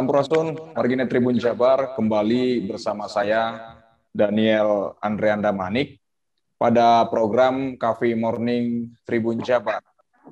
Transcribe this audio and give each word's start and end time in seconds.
Sampurasun, 0.00 0.56
Margina 0.72 1.04
Tribun 1.04 1.36
Jabar 1.36 1.92
kembali 1.92 2.64
bersama 2.64 3.04
saya 3.04 3.76
Daniel 4.08 4.96
Andreanda 4.96 5.52
Manik 5.52 6.00
pada 6.56 7.04
program 7.12 7.76
Cafe 7.76 8.16
Morning 8.16 8.96
Tribun 9.04 9.44
Jabar. 9.44 9.84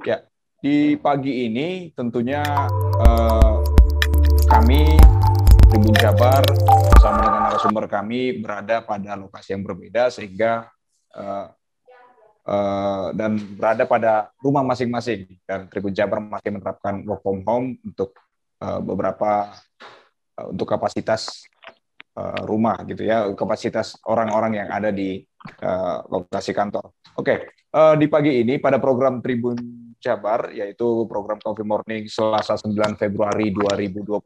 Ya, 0.09 0.25
di 0.65 0.96
pagi 0.96 1.52
ini 1.52 1.93
tentunya 1.93 2.41
eh, 2.96 3.55
kami 4.48 4.96
Tribun 5.69 5.96
Jabar 6.00 6.41
bersama 6.89 7.29
dengan 7.29 7.41
narasumber 7.53 7.85
kami 7.93 8.41
berada 8.41 8.80
pada 8.80 9.21
lokasi 9.21 9.52
yang 9.52 9.69
berbeda 9.69 10.09
sehingga 10.09 10.65
eh, 11.12 11.46
eh, 12.48 13.07
dan 13.12 13.37
berada 13.37 13.85
pada 13.85 14.32
rumah 14.41 14.65
masing-masing 14.65 15.29
dan 15.45 15.69
Tribun 15.69 15.93
Jabar 15.93 16.24
masih 16.24 16.57
menerapkan 16.57 17.05
work 17.05 17.21
from 17.21 17.45
home 17.45 17.77
untuk 17.85 18.16
uh, 18.62 18.80
beberapa 18.83 19.53
uh, 20.39 20.47
untuk 20.51 20.66
kapasitas 20.66 21.47
uh, 22.19 22.43
rumah 22.47 22.83
gitu 22.87 23.03
ya, 23.07 23.27
kapasitas 23.35 23.99
orang-orang 24.07 24.65
yang 24.65 24.69
ada 24.71 24.91
di 24.95 25.23
lokasi 26.11 26.51
kantor. 26.53 26.93
Oke, 27.16 27.55
di 27.73 28.07
pagi 28.11 28.43
ini 28.43 28.59
pada 28.59 28.77
program 28.83 29.23
Tribun 29.23 29.57
Jabar 29.99 30.51
yaitu 30.55 31.07
program 31.11 31.43
Coffee 31.43 31.66
Morning 31.66 32.05
Selasa 32.11 32.59
9 32.59 32.75
Februari 32.99 33.51
2021 33.51 34.19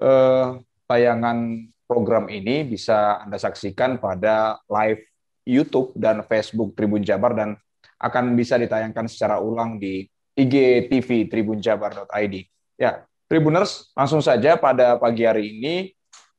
uh, 0.00 0.60
tayangan 0.88 1.38
program 1.86 2.26
ini 2.32 2.66
bisa 2.66 3.22
Anda 3.22 3.38
saksikan 3.38 4.00
pada 4.00 4.60
live 4.68 5.02
YouTube 5.46 5.94
dan 5.94 6.26
Facebook 6.26 6.74
Tribun 6.74 7.06
Jabar 7.06 7.32
dan 7.36 7.54
akan 7.96 8.34
bisa 8.34 8.58
ditayangkan 8.58 9.06
secara 9.06 9.38
ulang 9.38 9.78
di 9.78 10.04
IGTV 10.36 11.32
tribunjabar.id. 11.32 12.34
Ya, 12.76 13.06
Tribuners, 13.26 13.90
langsung 13.98 14.22
saja 14.22 14.54
pada 14.54 14.94
pagi 15.02 15.26
hari 15.26 15.58
ini 15.58 15.90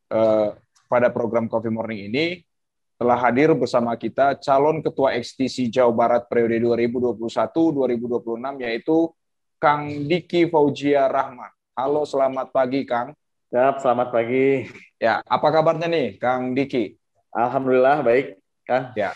eh, 0.08 0.50
pada 0.88 1.12
program 1.12 1.52
Coffee 1.52 1.68
Morning 1.68 2.08
ini 2.08 2.48
telah 2.96 3.20
hadir 3.28 3.52
bersama 3.52 3.92
kita 4.00 4.40
calon 4.40 4.80
ketua 4.80 5.12
XTC 5.20 5.68
Jawa 5.68 5.92
Barat 5.92 6.24
periode 6.32 6.64
2021-2026 6.88 8.64
yaitu 8.64 9.12
Kang 9.60 10.08
Diki 10.08 10.48
Faujia 10.48 11.12
Rahman. 11.12 11.52
Halo, 11.76 12.08
selamat 12.08 12.56
pagi 12.56 12.88
Kang. 12.88 13.12
Siap, 13.52 13.84
selamat 13.84 14.08
pagi. 14.16 14.72
Ya, 14.96 15.20
apa 15.28 15.48
kabarnya 15.52 15.92
nih 15.92 16.16
Kang 16.16 16.56
Diki? 16.56 16.96
Alhamdulillah 17.36 18.00
baik, 18.00 18.40
Kang. 18.64 18.96
Ya, 18.96 19.12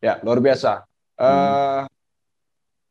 ya 0.00 0.16
luar 0.24 0.40
biasa. 0.40 0.88
Hmm. 1.20 1.28
Uh, 1.28 1.80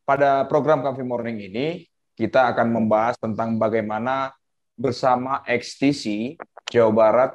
pada 0.06 0.46
program 0.46 0.86
Coffee 0.86 1.02
Morning 1.02 1.50
ini 1.50 1.89
kita 2.20 2.52
akan 2.52 2.68
membahas 2.68 3.16
tentang 3.16 3.56
bagaimana 3.56 4.36
bersama 4.76 5.40
XTC 5.48 6.36
Jawa 6.68 6.92
Barat 6.92 7.32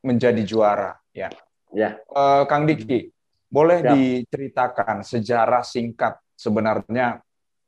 menjadi 0.00 0.40
juara. 0.40 0.96
Ya, 1.12 1.28
ya. 1.68 2.00
Uh, 2.08 2.48
Kang 2.48 2.64
Diki, 2.64 3.12
boleh 3.52 3.84
ya. 3.84 3.92
diceritakan 3.92 5.04
sejarah 5.04 5.60
singkat 5.60 6.16
sebenarnya 6.32 7.20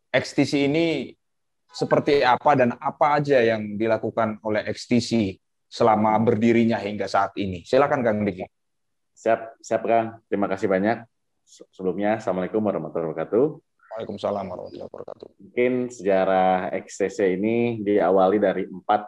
XTC 0.08 0.72
ini 0.72 1.12
seperti 1.68 2.24
apa 2.24 2.56
dan 2.56 2.72
apa 2.80 3.20
aja 3.20 3.44
yang 3.44 3.76
dilakukan 3.76 4.40
oleh 4.40 4.64
XTC 4.72 5.36
selama 5.68 6.16
berdirinya 6.24 6.80
hingga 6.80 7.04
saat 7.04 7.36
ini. 7.36 7.60
Silakan 7.68 8.00
Kang 8.00 8.24
Diki. 8.24 8.48
Siap, 9.12 9.60
siap 9.60 9.84
Kang. 9.84 10.24
Terima 10.32 10.48
kasih 10.48 10.72
banyak. 10.72 11.04
Sebelumnya, 11.44 12.16
Assalamualaikum 12.24 12.64
warahmatullahi 12.64 13.12
wabarakatuh. 13.12 13.63
Waalaikumsalam 13.94 14.50
warahmatullahi 14.50 14.90
wabarakatuh. 14.90 15.28
Mungkin 15.38 15.72
sejarah 15.86 16.74
XTC 16.82 17.38
ini 17.38 17.78
diawali 17.78 18.42
dari 18.42 18.66
empat 18.66 19.06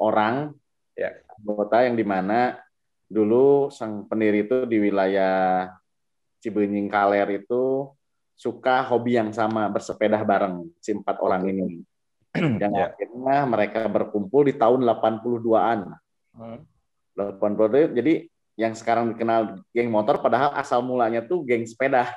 orang 0.00 0.56
ya 0.96 1.12
anggota 1.36 1.84
yang 1.84 1.92
di 1.92 2.00
mana 2.00 2.56
dulu 3.04 3.68
sang 3.68 4.08
pendiri 4.08 4.48
itu 4.48 4.64
di 4.64 4.80
wilayah 4.80 5.68
Cibenying 6.40 6.88
Kaler 6.88 7.44
itu 7.44 7.92
suka 8.32 8.80
hobi 8.88 9.20
yang 9.20 9.36
sama 9.36 9.68
bersepeda 9.68 10.16
bareng 10.24 10.64
si 10.80 10.96
empat 10.96 11.20
orang 11.20 11.44
ini. 11.44 11.84
yang 12.64 12.72
ya. 12.72 12.88
akhirnya 12.88 13.38
mereka 13.44 13.84
berkumpul 13.84 14.48
di 14.48 14.56
tahun 14.56 14.80
82-an. 14.80 15.92
Hmm. 16.32 16.64
82 17.20 17.92
jadi 17.92 18.14
yang 18.56 18.72
sekarang 18.72 19.12
dikenal 19.12 19.60
geng 19.76 19.92
motor 19.92 20.24
padahal 20.24 20.56
asal 20.56 20.80
mulanya 20.80 21.20
tuh 21.20 21.44
geng 21.44 21.68
sepeda. 21.68 22.08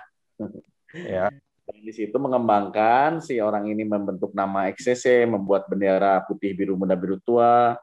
Ya. 0.96 1.28
Di 1.76 1.92
situ 1.92 2.16
mengembangkan 2.16 3.20
si 3.20 3.44
orang 3.44 3.68
ini 3.68 3.84
membentuk 3.84 4.32
nama 4.32 4.72
XCC, 4.72 5.28
membuat 5.28 5.68
bendera 5.68 6.24
putih 6.24 6.56
biru 6.56 6.80
muda 6.80 6.96
biru 6.96 7.20
tua 7.20 7.76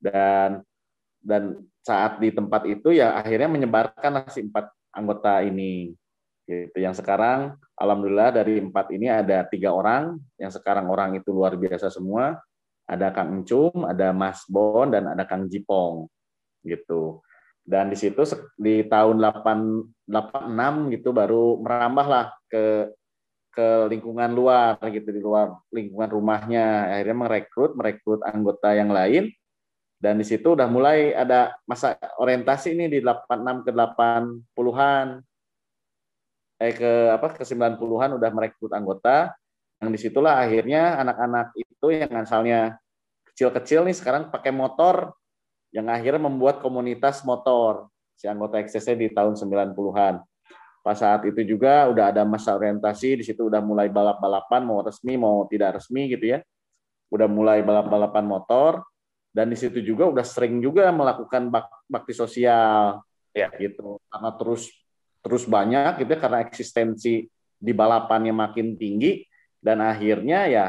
dan 0.00 0.64
dan 1.20 1.60
saat 1.84 2.22
di 2.22 2.32
tempat 2.32 2.64
itu 2.64 2.94
ya 2.96 3.16
akhirnya 3.16 3.48
menyebarkan 3.52 4.28
si 4.32 4.48
empat 4.48 4.72
anggota 4.96 5.44
ini. 5.44 5.92
Gitu. 6.48 6.76
Yang 6.80 7.04
sekarang 7.04 7.60
alhamdulillah 7.76 8.32
dari 8.32 8.64
empat 8.64 8.88
ini 8.96 9.12
ada 9.12 9.44
tiga 9.44 9.76
orang, 9.76 10.16
yang 10.40 10.48
sekarang 10.48 10.88
orang 10.88 11.20
itu 11.20 11.28
luar 11.28 11.52
biasa 11.56 11.92
semua. 11.92 12.40
Ada 12.88 13.12
Kang 13.12 13.44
Encum, 13.44 13.84
ada 13.84 14.16
Mas 14.16 14.48
Bon 14.48 14.88
dan 14.88 15.12
ada 15.12 15.28
Kang 15.28 15.44
Jipong 15.44 16.08
gitu. 16.64 17.20
Dan 17.68 17.92
di 17.92 18.00
situ 18.00 18.24
di 18.56 18.80
tahun 18.88 19.20
8, 19.20 20.08
86 20.08 20.96
gitu 20.96 21.12
baru 21.12 21.60
merambah 21.60 22.06
lah 22.08 22.26
ke 22.48 22.88
ke 23.58 23.90
lingkungan 23.90 24.30
luar 24.30 24.78
gitu 24.86 25.10
di 25.10 25.18
luar 25.18 25.58
lingkungan 25.74 26.06
rumahnya. 26.06 26.94
Akhirnya 26.94 27.16
merekrut 27.26 27.74
merekrut 27.74 28.22
anggota 28.22 28.70
yang 28.70 28.94
lain. 28.94 29.34
Dan 29.98 30.22
di 30.22 30.22
situ 30.22 30.54
udah 30.54 30.70
mulai 30.70 31.10
ada 31.10 31.58
masa 31.66 31.98
orientasi 32.22 32.78
ini 32.78 32.86
di 32.86 33.02
86 33.02 33.66
ke 33.66 33.74
80-an 33.74 35.06
eh 36.58 36.74
ke 36.74 36.92
apa 37.10 37.34
ke 37.34 37.42
90-an 37.42 38.14
udah 38.14 38.30
merekrut 38.30 38.70
anggota. 38.78 39.34
Yang 39.82 39.90
di 39.90 39.98
situlah 40.06 40.38
akhirnya 40.38 41.02
anak-anak 41.02 41.50
itu 41.58 41.86
yang 41.90 42.14
asalnya 42.14 42.78
kecil-kecil 43.34 43.90
nih 43.90 43.94
sekarang 43.98 44.30
pakai 44.30 44.54
motor 44.54 45.18
yang 45.74 45.90
akhirnya 45.90 46.30
membuat 46.30 46.62
komunitas 46.62 47.26
motor. 47.26 47.90
Si 48.14 48.30
anggota 48.30 48.62
XCC 48.62 48.94
di 48.94 49.10
tahun 49.10 49.34
90-an 49.34 50.22
Pas 50.88 50.96
saat 50.96 51.20
itu 51.28 51.44
juga 51.44 51.84
udah 51.92 52.08
ada 52.08 52.24
masa 52.24 52.56
orientasi, 52.56 53.20
di 53.20 53.24
situ 53.28 53.44
udah 53.44 53.60
mulai 53.60 53.92
balap-balapan, 53.92 54.64
mau 54.64 54.80
resmi, 54.80 55.20
mau 55.20 55.44
tidak 55.44 55.76
resmi 55.76 56.08
gitu 56.08 56.32
ya. 56.32 56.40
Udah 57.12 57.28
mulai 57.28 57.60
balap-balapan 57.60 58.24
motor, 58.24 58.88
dan 59.28 59.52
di 59.52 59.56
situ 59.60 59.84
juga 59.84 60.08
udah 60.08 60.24
sering 60.24 60.64
juga 60.64 60.88
melakukan 60.88 61.52
bak 61.52 61.68
bakti 61.92 62.16
sosial. 62.16 63.04
Ya 63.36 63.52
gitu. 63.60 64.00
Karena 64.08 64.32
terus 64.32 64.72
terus 65.20 65.44
banyak 65.44 66.00
gitu 66.00 66.08
ya 66.16 66.20
karena 66.24 66.40
eksistensi 66.40 67.28
di 67.60 67.72
balapannya 67.76 68.32
makin 68.32 68.80
tinggi 68.80 69.28
dan 69.60 69.84
akhirnya 69.84 70.48
ya 70.48 70.66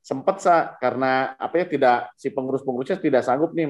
sempat 0.00 0.40
sa 0.40 0.72
karena 0.80 1.36
apa 1.36 1.60
ya 1.60 1.66
tidak 1.68 1.98
si 2.16 2.32
pengurus-pengurusnya 2.32 2.96
tidak 2.96 3.28
sanggup 3.28 3.52
nih 3.52 3.68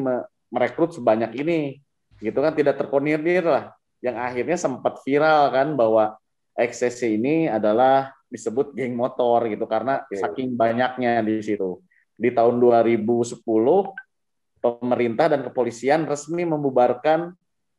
merekrut 0.54 0.94
sebanyak 0.94 1.34
ini. 1.34 1.82
Gitu 2.22 2.38
kan 2.38 2.54
tidak 2.54 2.78
terkoordinir 2.78 3.42
lah 3.42 3.74
yang 4.02 4.18
akhirnya 4.18 4.58
sempat 4.58 4.98
viral 5.06 5.48
kan 5.54 5.78
bahwa 5.78 6.18
XCC 6.58 7.16
ini 7.16 7.48
adalah 7.48 8.12
disebut 8.28 8.76
geng 8.76 8.92
motor 8.98 9.46
gitu 9.48 9.64
karena 9.64 10.02
okay. 10.04 10.20
saking 10.20 10.58
banyaknya 10.58 11.22
di 11.22 11.40
situ. 11.40 11.80
Di 12.18 12.34
tahun 12.34 12.60
2010 12.60 13.40
pemerintah 14.62 15.26
dan 15.32 15.40
kepolisian 15.46 16.04
resmi 16.04 16.44
membubarkan 16.44 17.32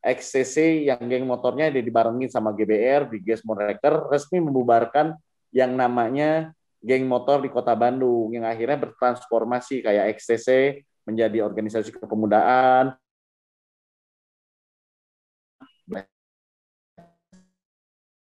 XCC 0.03 0.87
yang 0.89 0.99
geng 1.07 1.23
motornya 1.23 1.71
dibarengin 1.71 2.27
sama 2.27 2.51
GBR 2.51 3.07
di 3.07 3.23
Gas 3.23 3.43
Motor 3.47 4.11
resmi 4.11 4.43
membubarkan 4.43 5.15
yang 5.55 5.79
namanya 5.79 6.51
geng 6.83 7.07
motor 7.07 7.39
di 7.39 7.47
Kota 7.47 7.71
Bandung 7.71 8.35
yang 8.35 8.43
akhirnya 8.43 8.75
bertransformasi 8.83 9.79
kayak 9.79 10.19
XCC 10.19 10.81
menjadi 11.07 11.43
organisasi 11.47 11.95
kepemudaan 11.95 12.95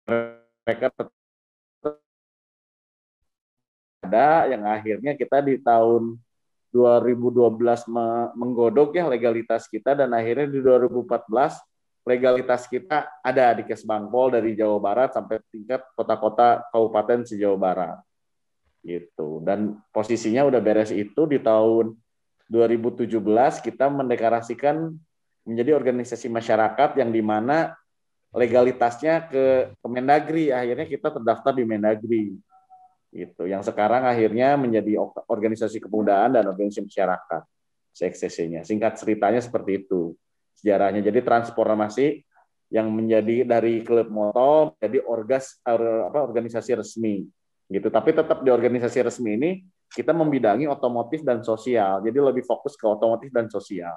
mereka 0.08 0.92
ada 4.04 4.52
yang 4.52 4.64
akhirnya 4.68 5.16
kita 5.16 5.40
di 5.40 5.58
tahun 5.64 6.20
2012 6.74 7.54
menggodok 8.34 8.98
ya 8.98 9.06
legalitas 9.08 9.70
kita 9.70 9.94
dan 9.94 10.10
akhirnya 10.12 10.50
di 10.50 10.60
2014 10.60 11.30
legalitas 12.04 12.68
kita 12.68 13.08
ada 13.24 13.56
di 13.56 13.64
Kesbangpol 13.64 14.36
dari 14.36 14.60
Jawa 14.60 14.82
Barat 14.82 15.16
sampai 15.16 15.40
tingkat 15.48 15.88
kota-kota 15.96 16.68
kabupaten 16.74 17.24
se 17.24 17.40
Jawa 17.40 17.56
Barat. 17.56 17.98
Gitu. 18.84 19.40
Dan 19.40 19.80
posisinya 19.96 20.44
udah 20.44 20.60
beres 20.60 20.92
itu 20.92 21.24
di 21.24 21.40
tahun 21.40 21.96
2017 22.52 23.08
kita 23.64 23.88
mendeklarasikan 23.88 24.92
menjadi 25.48 25.72
organisasi 25.80 26.28
masyarakat 26.28 27.00
yang 27.00 27.16
di 27.16 27.24
mana 27.24 27.72
legalitasnya 28.34 29.30
ke 29.30 29.78
Kemendagri 29.80 30.50
akhirnya 30.50 30.90
kita 30.90 31.14
terdaftar 31.14 31.54
di 31.54 31.64
Mendagri 31.64 32.34
gitu. 33.14 33.46
Yang 33.46 33.70
sekarang 33.70 34.10
akhirnya 34.10 34.58
menjadi 34.58 34.98
organisasi 35.30 35.78
kepemudaan 35.86 36.34
dan 36.34 36.50
organisasi 36.50 36.90
masyarakat, 36.90 37.42
CXCC-nya. 37.94 38.66
Singkat 38.66 38.98
ceritanya 38.98 39.38
seperti 39.38 39.86
itu 39.86 40.18
sejarahnya. 40.58 41.06
Jadi 41.06 41.22
transformasi 41.22 42.26
yang 42.74 42.90
menjadi 42.90 43.46
dari 43.46 43.86
klub 43.86 44.10
motor 44.10 44.74
jadi 44.82 44.98
orgas 45.06 45.62
apa 45.62 46.26
organisasi 46.26 46.82
resmi 46.82 47.22
gitu. 47.70 47.94
Tapi 47.94 48.18
tetap 48.18 48.42
di 48.42 48.50
organisasi 48.50 49.06
resmi 49.06 49.32
ini 49.38 49.52
kita 49.94 50.10
membidangi 50.10 50.66
otomotif 50.66 51.22
dan 51.22 51.46
sosial. 51.46 52.02
Jadi 52.02 52.18
lebih 52.18 52.42
fokus 52.42 52.74
ke 52.74 52.90
otomotif 52.90 53.30
dan 53.30 53.46
sosial. 53.46 53.94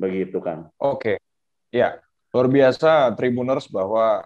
Begitu 0.00 0.40
kan. 0.40 0.72
Oke. 0.80 1.20
Ya, 1.68 2.00
luar 2.32 2.48
biasa 2.48 3.12
Tribuners 3.12 3.68
bahwa 3.68 4.24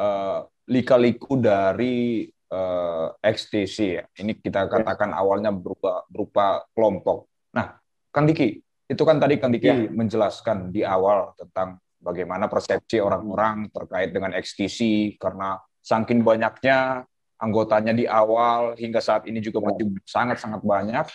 uh, 0.00 0.40
lika-liku 0.66 1.36
dari 1.36 2.24
uh, 2.48 3.12
eh, 3.12 3.32
XTC 3.32 3.76
ya. 4.00 4.04
Ini 4.24 4.40
kita 4.40 4.68
katakan 4.72 5.12
ya. 5.12 5.20
awalnya 5.20 5.52
berupa 5.52 6.06
berupa 6.08 6.64
kelompok. 6.72 7.28
Nah, 7.52 7.76
Kang 8.08 8.24
Diki, 8.24 8.56
itu 8.88 9.02
kan 9.04 9.20
tadi 9.20 9.36
Kang 9.36 9.52
Diki 9.52 9.68
ya. 9.68 9.88
menjelaskan 9.92 10.72
di 10.72 10.80
awal 10.80 11.36
tentang 11.36 11.76
bagaimana 12.00 12.48
persepsi 12.48 12.98
orang-orang 12.98 13.68
terkait 13.70 14.10
dengan 14.10 14.32
XTC 14.32 15.12
karena 15.20 15.60
saking 15.82 16.24
banyaknya 16.24 17.04
anggotanya 17.42 17.92
di 17.92 18.06
awal 18.06 18.78
hingga 18.78 19.02
saat 19.02 19.26
ini 19.26 19.42
juga 19.42 19.60
masih 19.60 19.92
sangat-sangat 20.06 20.62
banyak. 20.62 21.06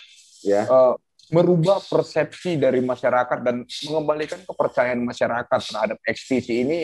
Ya. 0.44 0.68
Uh, 0.68 0.94
merubah 1.28 1.78
persepsi 1.84 2.56
dari 2.56 2.80
masyarakat 2.80 3.38
dan 3.44 3.64
mengembalikan 3.64 4.40
kepercayaan 4.44 5.00
masyarakat 5.04 5.60
terhadap 5.60 5.98
XTC 6.04 6.48
ini 6.64 6.78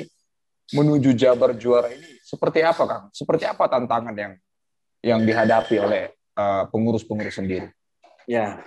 menuju 0.72 1.12
Jabar 1.16 1.52
juara 1.56 1.92
ini 1.92 2.20
seperti 2.24 2.64
apa 2.64 2.82
Kang? 2.84 3.04
Seperti 3.12 3.44
apa 3.44 3.68
tantangan 3.68 4.16
yang 4.16 4.32
yang 5.04 5.20
dihadapi 5.20 5.76
oleh 5.76 6.02
uh, 6.36 6.64
pengurus-pengurus 6.72 7.36
sendiri? 7.36 7.68
Ya, 8.24 8.64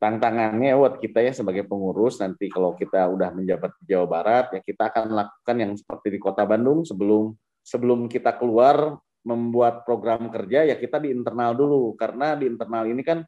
tantangannya 0.00 0.76
buat 0.76 1.00
kita 1.00 1.20
ya 1.20 1.32
sebagai 1.36 1.68
pengurus 1.68 2.20
nanti 2.20 2.48
kalau 2.48 2.72
kita 2.76 3.08
udah 3.08 3.32
menjabat 3.32 3.76
di 3.80 3.92
Jawa 3.92 4.06
Barat 4.08 4.46
ya 4.56 4.60
kita 4.64 4.88
akan 4.88 5.12
lakukan 5.12 5.56
yang 5.60 5.72
seperti 5.76 6.16
di 6.16 6.18
Kota 6.20 6.48
Bandung 6.48 6.88
sebelum 6.88 7.36
sebelum 7.60 8.08
kita 8.08 8.36
keluar 8.40 8.96
membuat 9.20 9.84
program 9.84 10.32
kerja 10.32 10.64
ya 10.64 10.76
kita 10.80 10.96
di 10.96 11.12
internal 11.12 11.52
dulu 11.52 11.92
karena 12.00 12.32
di 12.32 12.48
internal 12.48 12.88
ini 12.88 13.04
kan 13.04 13.20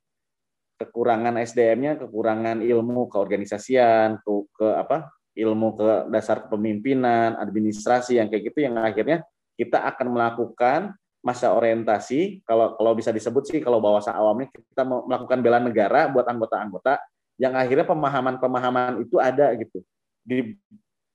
kekurangan 0.82 1.38
SDM-nya, 1.38 2.02
kekurangan 2.02 2.58
ilmu 2.62 3.06
keorganisasian, 3.06 4.18
ke, 4.22 4.32
ke 4.58 4.68
apa? 4.74 5.10
ilmu 5.32 5.80
ke 5.80 6.12
dasar 6.12 6.44
kepemimpinan, 6.44 7.40
administrasi 7.40 8.20
yang 8.20 8.28
kayak 8.28 8.52
gitu 8.52 8.68
yang 8.68 8.76
akhirnya 8.76 9.24
kita 9.56 9.80
akan 9.80 10.12
melakukan 10.12 10.80
masa 11.24 11.54
orientasi. 11.54 12.42
Kalau 12.44 12.76
kalau 12.76 12.92
bisa 12.92 13.14
disebut 13.14 13.48
sih 13.48 13.60
kalau 13.62 13.80
bahasa 13.80 14.12
awamnya 14.12 14.50
kita 14.52 14.82
melakukan 14.84 15.38
bela 15.40 15.58
negara 15.62 16.10
buat 16.10 16.26
anggota-anggota 16.26 17.00
yang 17.40 17.56
akhirnya 17.56 17.86
pemahaman-pemahaman 17.88 19.00
itu 19.00 19.16
ada 19.16 19.54
gitu. 19.56 19.80
Di 20.20 20.52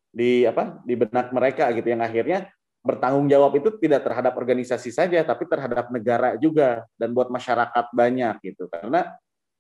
di 0.10 0.48
apa 0.48 0.82
di 0.82 0.98
benak 0.98 1.30
mereka 1.30 1.70
gitu. 1.76 1.86
Yang 1.86 2.02
akhirnya 2.10 2.40
bertanggung 2.82 3.28
jawab 3.28 3.52
itu 3.60 3.70
tidak 3.84 4.08
terhadap 4.08 4.34
organisasi 4.40 4.96
saja 4.96 5.20
tapi 5.28 5.44
terhadap 5.44 5.92
negara 5.92 6.40
juga 6.40 6.88
dan 6.96 7.12
buat 7.12 7.28
masyarakat 7.30 7.86
banyak 7.94 8.36
gitu. 8.42 8.72
Karena 8.72 9.14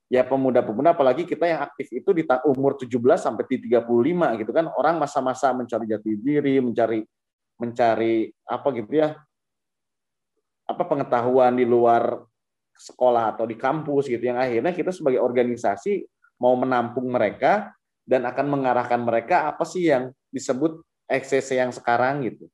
ya 0.07 0.23
pemuda-pemuda 0.23 0.95
apalagi 0.95 1.27
kita 1.27 1.43
yang 1.43 1.61
aktif 1.67 1.91
itu 1.91 2.15
di 2.15 2.23
umur 2.47 2.79
17 2.79 2.95
sampai 3.19 3.43
di 3.47 3.67
35 3.67 4.39
gitu 4.39 4.51
kan 4.55 4.71
orang 4.71 4.95
masa-masa 5.03 5.51
mencari 5.51 5.85
jati 5.87 6.15
diri 6.15 6.63
mencari 6.63 7.03
mencari 7.59 8.31
apa 8.47 8.67
gitu 8.71 8.93
ya 9.03 9.19
apa 10.67 10.83
pengetahuan 10.87 11.59
di 11.59 11.67
luar 11.67 12.23
sekolah 12.77 13.35
atau 13.35 13.43
di 13.49 13.59
kampus 13.59 14.07
gitu 14.07 14.21
yang 14.21 14.39
akhirnya 14.39 14.71
kita 14.71 14.95
sebagai 14.95 15.19
organisasi 15.19 16.05
mau 16.37 16.53
menampung 16.55 17.09
mereka 17.09 17.73
dan 18.07 18.23
akan 18.23 18.47
mengarahkan 18.47 19.01
mereka 19.01 19.49
apa 19.49 19.67
sih 19.67 19.89
yang 19.91 20.13
disebut 20.31 20.79
XCC 21.09 21.59
yang 21.59 21.73
sekarang 21.73 22.23
gitu. 22.23 22.47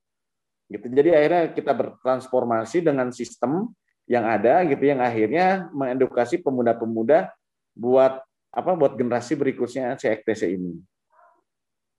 Gitu. 0.71 0.85
Jadi 0.89 1.09
akhirnya 1.13 1.43
kita 1.53 1.75
bertransformasi 1.75 2.81
dengan 2.81 3.11
sistem 3.13 3.69
yang 4.09 4.25
ada 4.25 4.63
gitu 4.65 4.83
yang 4.83 5.03
akhirnya 5.03 5.69
mengedukasi 5.75 6.41
pemuda-pemuda 6.41 7.29
buat 7.73 8.21
apa 8.53 8.71
buat 8.77 8.93
generasi 8.93 9.33
berikutnya 9.33 9.97
CXTC 9.97 10.57
ini. 10.57 10.77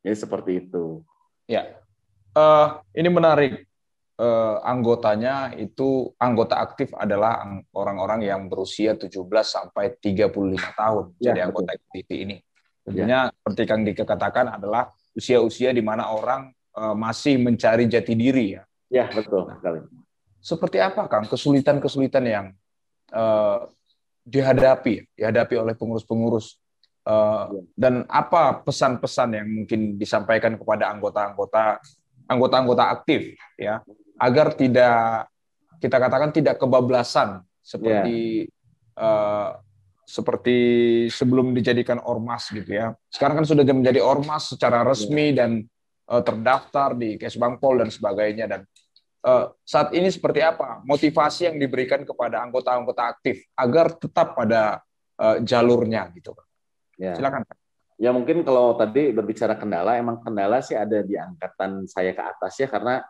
Jadi 0.07 0.17
seperti 0.17 0.53
itu. 0.67 1.03
Ya, 1.51 1.77
uh, 2.39 2.81
ini 2.95 3.11
menarik 3.11 3.67
eh, 4.19 4.57
anggotanya 4.63 5.55
itu 5.59 6.15
anggota 6.23 6.63
aktif 6.63 6.95
adalah 6.95 7.43
orang-orang 7.75 8.27
yang 8.27 8.47
berusia 8.47 8.95
17 8.95 9.11
sampai 9.43 9.99
35 9.99 10.79
tahun. 10.79 11.05
Ya, 11.19 11.33
Jadi 11.33 11.39
betul. 11.39 11.49
anggota 11.51 11.71
aktif 11.75 12.07
ini. 12.15 12.37
Tentunya 12.85 13.21
ya. 13.29 13.33
seperti 13.33 13.63
Kang 13.65 13.83
Dika 13.83 14.05
katakan 14.05 14.47
adalah 14.61 14.93
usia-usia 15.17 15.73
di 15.73 15.83
mana 15.83 16.13
orang 16.13 16.53
eh, 16.53 16.95
masih 16.95 17.41
mencari 17.41 17.89
jati 17.91 18.15
diri 18.15 18.61
ya. 18.61 18.63
Ya, 18.93 19.11
betul 19.11 19.49
nah, 19.49 19.59
Seperti 20.39 20.79
apa 20.79 21.09
Kang 21.11 21.27
kesulitan-kesulitan 21.27 22.25
yang 22.29 22.47
eh, 23.11 23.59
dihadapi 24.25 25.05
dihadapi 25.15 25.55
oleh 25.61 25.75
pengurus-pengurus 25.77 26.57
uh, 27.05 27.53
dan 27.77 28.09
apa 28.09 28.65
pesan-pesan 28.65 29.37
yang 29.37 29.49
mungkin 29.49 30.01
disampaikan 30.01 30.57
kepada 30.57 30.89
anggota-anggota 30.91 31.79
anggota-anggota 32.25 32.85
aktif 32.89 33.37
ya 33.61 33.85
agar 34.17 34.57
tidak 34.57 35.29
kita 35.79 35.97
katakan 36.01 36.33
tidak 36.33 36.57
kebablasan 36.57 37.45
seperti 37.61 38.49
yeah. 38.49 39.05
uh, 39.05 39.49
seperti 40.05 40.57
sebelum 41.09 41.57
dijadikan 41.57 41.97
ormas 42.05 42.53
gitu 42.53 42.69
ya. 42.69 42.93
Sekarang 43.09 43.41
kan 43.41 43.47
sudah 43.49 43.65
menjadi 43.65 44.05
ormas 44.05 44.53
secara 44.53 44.85
resmi 44.85 45.33
yeah. 45.33 45.37
dan 45.45 45.51
uh, 46.13 46.21
terdaftar 46.21 46.93
di 46.97 47.17
Kesbangpol 47.17 47.81
dan 47.85 47.89
sebagainya 47.89 48.45
dan 48.49 48.61
saat 49.65 49.97
ini 49.97 50.13
seperti 50.13 50.45
apa 50.45 50.85
motivasi 50.85 51.49
yang 51.49 51.57
diberikan 51.57 52.05
kepada 52.05 52.45
anggota-anggota 52.45 53.03
aktif 53.09 53.49
agar 53.57 53.97
tetap 53.97 54.37
pada 54.37 54.85
uh, 55.17 55.41
jalurnya 55.41 56.13
gitu. 56.13 56.37
Yeah. 57.01 57.17
Silakan. 57.17 57.49
Ya 57.97 58.11
mungkin 58.11 58.43
kalau 58.43 58.75
tadi 58.75 59.15
berbicara 59.15 59.55
kendala, 59.55 59.97
emang 59.97 60.21
kendala 60.21 60.61
sih 60.61 60.75
ada 60.75 61.01
di 61.01 61.15
angkatan 61.15 61.87
saya 61.89 62.13
ke 62.13 62.21
atas 62.21 62.53
ya 62.59 62.69
karena 62.69 63.01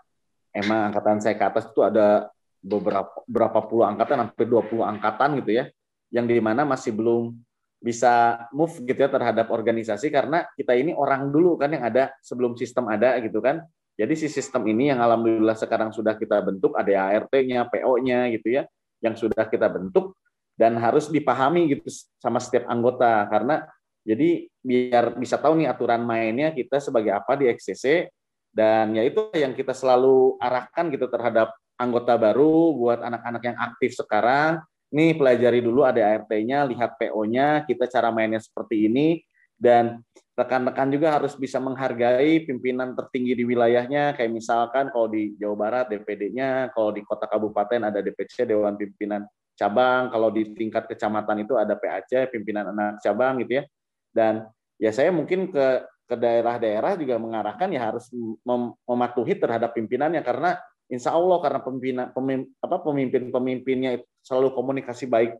emang 0.55 0.93
angkatan 0.93 1.19
saya 1.19 1.35
ke 1.35 1.45
atas 1.45 1.67
itu 1.73 1.81
ada 1.83 2.31
beberapa 2.61 3.25
berapa 3.27 3.59
puluh 3.65 3.85
angkatan 3.85 4.25
hampir 4.25 4.49
20 4.49 4.81
angkatan 4.97 5.41
gitu 5.45 5.51
ya 5.53 5.65
yang 6.09 6.25
di 6.25 6.39
mana 6.41 6.65
masih 6.65 6.97
belum 6.97 7.37
bisa 7.85 8.45
move 8.55 8.81
gitu 8.81 8.97
ya 8.97 9.11
terhadap 9.13 9.53
organisasi 9.53 10.09
karena 10.09 10.49
kita 10.57 10.73
ini 10.73 10.97
orang 10.97 11.29
dulu 11.29 11.61
kan 11.61 11.69
yang 11.69 11.85
ada 11.85 12.15
sebelum 12.25 12.57
sistem 12.57 12.89
ada 12.89 13.21
gitu 13.21 13.45
kan. 13.45 13.61
Jadi 13.95 14.15
si 14.19 14.27
sistem 14.27 14.67
ini 14.67 14.91
yang 14.91 14.99
alhamdulillah 14.99 15.55
sekarang 15.55 15.95
sudah 15.95 16.19
kita 16.19 16.43
bentuk 16.43 16.75
ada 16.75 17.15
ART-nya, 17.15 17.71
PO-nya 17.71 18.27
gitu 18.35 18.59
ya 18.59 18.67
yang 18.99 19.15
sudah 19.15 19.47
kita 19.47 19.71
bentuk 19.71 20.19
dan 20.59 20.75
harus 20.79 21.11
dipahami 21.11 21.79
gitu 21.79 21.87
sama 22.19 22.43
setiap 22.43 22.67
anggota 22.71 23.27
karena 23.31 23.67
jadi 24.07 24.47
biar 24.61 25.19
bisa 25.19 25.39
tahu 25.39 25.63
nih 25.63 25.69
aturan 25.71 26.03
mainnya 26.03 26.51
kita 26.51 26.79
sebagai 26.83 27.15
apa 27.15 27.39
di 27.39 27.49
XCC 27.49 28.11
dan 28.55 28.95
ya 28.95 29.03
itu 29.03 29.35
yang 29.35 29.51
kita 29.55 29.75
selalu 29.75 30.39
arahkan 30.39 30.91
gitu 30.95 31.11
terhadap 31.11 31.51
anggota 31.75 32.15
baru 32.15 32.75
buat 32.75 33.03
anak-anak 33.03 33.43
yang 33.43 33.59
aktif 33.59 33.99
sekarang. 33.99 34.63
Nih 34.95 35.19
pelajari 35.19 35.59
dulu 35.59 35.83
ada 35.83 36.07
ART-nya, 36.07 36.63
lihat 36.71 36.95
PO-nya, 36.95 37.67
kita 37.67 37.91
cara 37.91 38.15
mainnya 38.15 38.39
seperti 38.39 38.87
ini 38.87 39.19
dan 39.59 39.99
rekan-rekan 40.35 40.91
juga 40.91 41.15
harus 41.15 41.39
bisa 41.39 41.63
menghargai 41.63 42.43
pimpinan 42.43 42.99
tertinggi 42.99 43.39
di 43.39 43.45
wilayahnya. 43.47 44.19
Kayak 44.19 44.33
misalkan 44.35 44.91
kalau 44.91 45.07
di 45.07 45.39
Jawa 45.39 45.57
Barat 45.57 45.87
DPD-nya, 45.95 46.75
kalau 46.75 46.91
di 46.91 47.07
kota 47.07 47.31
kabupaten 47.31 47.87
ada 47.87 48.03
DPC 48.03 48.51
Dewan 48.51 48.75
Pimpinan 48.75 49.23
Cabang, 49.55 50.11
kalau 50.11 50.35
di 50.35 50.51
tingkat 50.51 50.91
kecamatan 50.91 51.47
itu 51.47 51.55
ada 51.55 51.79
PAC 51.79 52.27
pimpinan 52.35 52.75
anak 52.75 52.99
cabang 52.99 53.39
gitu 53.47 53.63
ya. 53.63 53.65
Dan 54.11 54.43
ya 54.83 54.91
saya 54.91 55.15
mungkin 55.15 55.55
ke 55.55 55.87
ke 56.05 56.17
daerah-daerah 56.19 56.99
juga 56.99 57.17
mengarahkan 57.17 57.71
ya 57.71 57.95
harus 57.95 58.11
mem 58.43 58.75
mematuhi 58.83 59.39
terhadap 59.39 59.71
pimpinannya. 59.79 60.27
Karena 60.27 60.59
insya 60.91 61.15
Allah 61.15 61.39
karena 61.39 61.63
pimpinan 61.63 62.11
apa 62.59 62.77
pemimpin-pemimpinnya 62.83 64.03
selalu 64.27 64.51
komunikasi 64.59 65.07
baik 65.07 65.39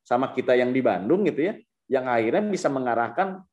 sama 0.00 0.32
kita 0.32 0.56
yang 0.56 0.72
di 0.72 0.80
Bandung 0.80 1.20
gitu 1.28 1.52
ya, 1.52 1.54
yang 1.92 2.08
akhirnya 2.08 2.48
bisa 2.48 2.72
mengarahkan 2.72 3.44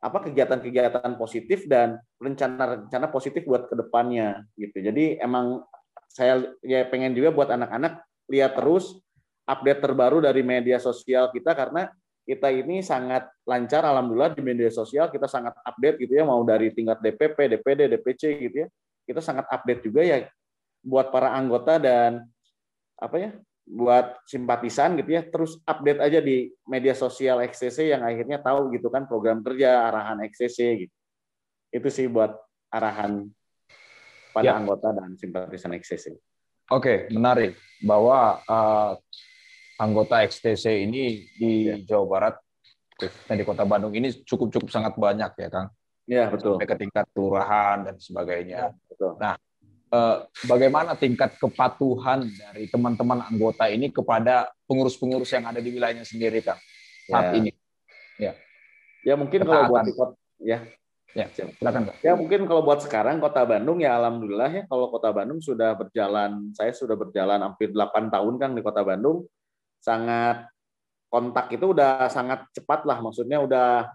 apa 0.00 0.18
kegiatan-kegiatan 0.24 1.12
positif 1.20 1.68
dan 1.68 2.00
rencana-rencana 2.16 3.12
positif 3.12 3.44
buat 3.44 3.68
ke 3.68 3.76
depannya 3.76 4.48
gitu. 4.56 4.80
Jadi 4.80 5.20
emang 5.20 5.60
saya 6.08 6.40
ya 6.64 6.88
pengen 6.88 7.12
juga 7.12 7.30
buat 7.30 7.52
anak-anak 7.52 8.00
lihat 8.32 8.56
terus 8.56 8.96
update 9.44 9.84
terbaru 9.84 10.24
dari 10.24 10.40
media 10.40 10.80
sosial 10.80 11.28
kita 11.28 11.52
karena 11.52 11.92
kita 12.24 12.48
ini 12.48 12.80
sangat 12.80 13.28
lancar 13.44 13.84
alhamdulillah 13.84 14.32
di 14.32 14.40
media 14.40 14.70
sosial 14.72 15.12
kita 15.12 15.28
sangat 15.28 15.52
update 15.66 16.00
gitu 16.06 16.16
ya 16.16 16.24
mau 16.24 16.40
dari 16.48 16.72
tingkat 16.72 17.02
DPP, 17.04 17.58
DPD, 17.58 17.80
DPC 17.92 18.22
gitu 18.48 18.56
ya. 18.64 18.68
Kita 19.04 19.20
sangat 19.20 19.50
update 19.52 19.84
juga 19.84 20.00
ya 20.00 20.24
buat 20.80 21.12
para 21.12 21.36
anggota 21.36 21.76
dan 21.76 22.24
apa 22.96 23.16
ya 23.20 23.30
buat 23.70 24.18
simpatisan 24.26 24.98
gitu 24.98 25.14
ya, 25.14 25.22
terus 25.22 25.62
update 25.62 26.02
aja 26.02 26.18
di 26.18 26.50
media 26.66 26.90
sosial 26.90 27.38
XCC 27.46 27.94
yang 27.94 28.02
akhirnya 28.02 28.42
tahu 28.42 28.74
gitu 28.74 28.90
kan 28.90 29.06
program 29.06 29.46
kerja 29.46 29.86
arahan 29.86 30.18
XCC 30.26 30.58
gitu. 30.86 30.94
Itu 31.70 31.88
sih 31.88 32.10
buat 32.10 32.34
arahan 32.74 33.30
pada 34.34 34.50
ya. 34.50 34.58
anggota 34.58 34.90
dan 34.90 35.14
simpatisan 35.14 35.70
XCC. 35.78 36.18
Oke, 36.70 37.10
menarik 37.14 37.54
bahwa 37.82 38.42
uh, 38.46 38.94
anggota 39.78 40.22
XTC 40.26 40.86
ini 40.86 41.26
di 41.34 41.70
ya. 41.70 41.74
Jawa 41.94 42.06
Barat 42.06 42.34
dan 43.00 43.38
di 43.38 43.44
Kota 43.46 43.64
Bandung 43.64 43.94
ini 43.94 44.12
cukup 44.26 44.50
cukup 44.50 44.68
sangat 44.70 44.98
banyak 44.98 45.30
ya, 45.34 45.48
Kang. 45.50 45.68
Ya 46.10 46.26
betul. 46.26 46.58
Sampai 46.58 46.66
ke 46.66 46.76
tingkat 46.78 47.06
kelurahan 47.14 47.86
dan 47.86 47.96
sebagainya. 48.02 48.58
Ya, 48.58 48.68
betul. 48.90 49.14
Nah, 49.18 49.38
bagaimana 50.46 50.94
tingkat 50.94 51.34
kepatuhan 51.36 52.30
dari 52.30 52.70
teman-teman 52.70 53.26
anggota 53.26 53.66
ini 53.66 53.90
kepada 53.90 54.48
pengurus-pengurus 54.70 55.34
yang 55.34 55.50
ada 55.50 55.58
di 55.58 55.70
wilayahnya 55.74 56.06
sendiri, 56.06 56.40
Kang, 56.40 56.58
saat 57.10 57.34
ya. 57.34 57.38
ini? 57.38 57.50
Ya. 58.16 58.32
Ya 59.02 59.14
mungkin 59.18 59.42
Ketaatan. 59.42 59.56
kalau 59.58 59.70
buat 59.72 59.82
di 59.84 59.94
kota, 59.96 60.14
ya. 60.38 60.58
Ya, 61.10 61.26
silakan, 61.34 61.90
Pak. 61.90 62.06
Ya 62.06 62.14
mungkin 62.14 62.46
kalau 62.46 62.62
buat 62.62 62.86
sekarang 62.86 63.18
Kota 63.18 63.42
Bandung 63.42 63.82
ya 63.82 63.98
alhamdulillah 63.98 64.46
ya 64.46 64.62
kalau 64.70 64.94
Kota 64.94 65.10
Bandung 65.10 65.42
sudah 65.42 65.74
berjalan, 65.74 66.54
saya 66.54 66.70
sudah 66.70 66.94
berjalan 66.94 67.42
hampir 67.42 67.74
8 67.74 68.14
tahun 68.14 68.38
Kang 68.38 68.54
di 68.54 68.62
Kota 68.62 68.86
Bandung. 68.86 69.26
Sangat 69.82 70.46
kontak 71.10 71.50
itu 71.50 71.74
udah 71.74 72.06
sangat 72.06 72.46
cepat 72.54 72.86
lah 72.86 73.02
maksudnya 73.02 73.42
udah 73.42 73.90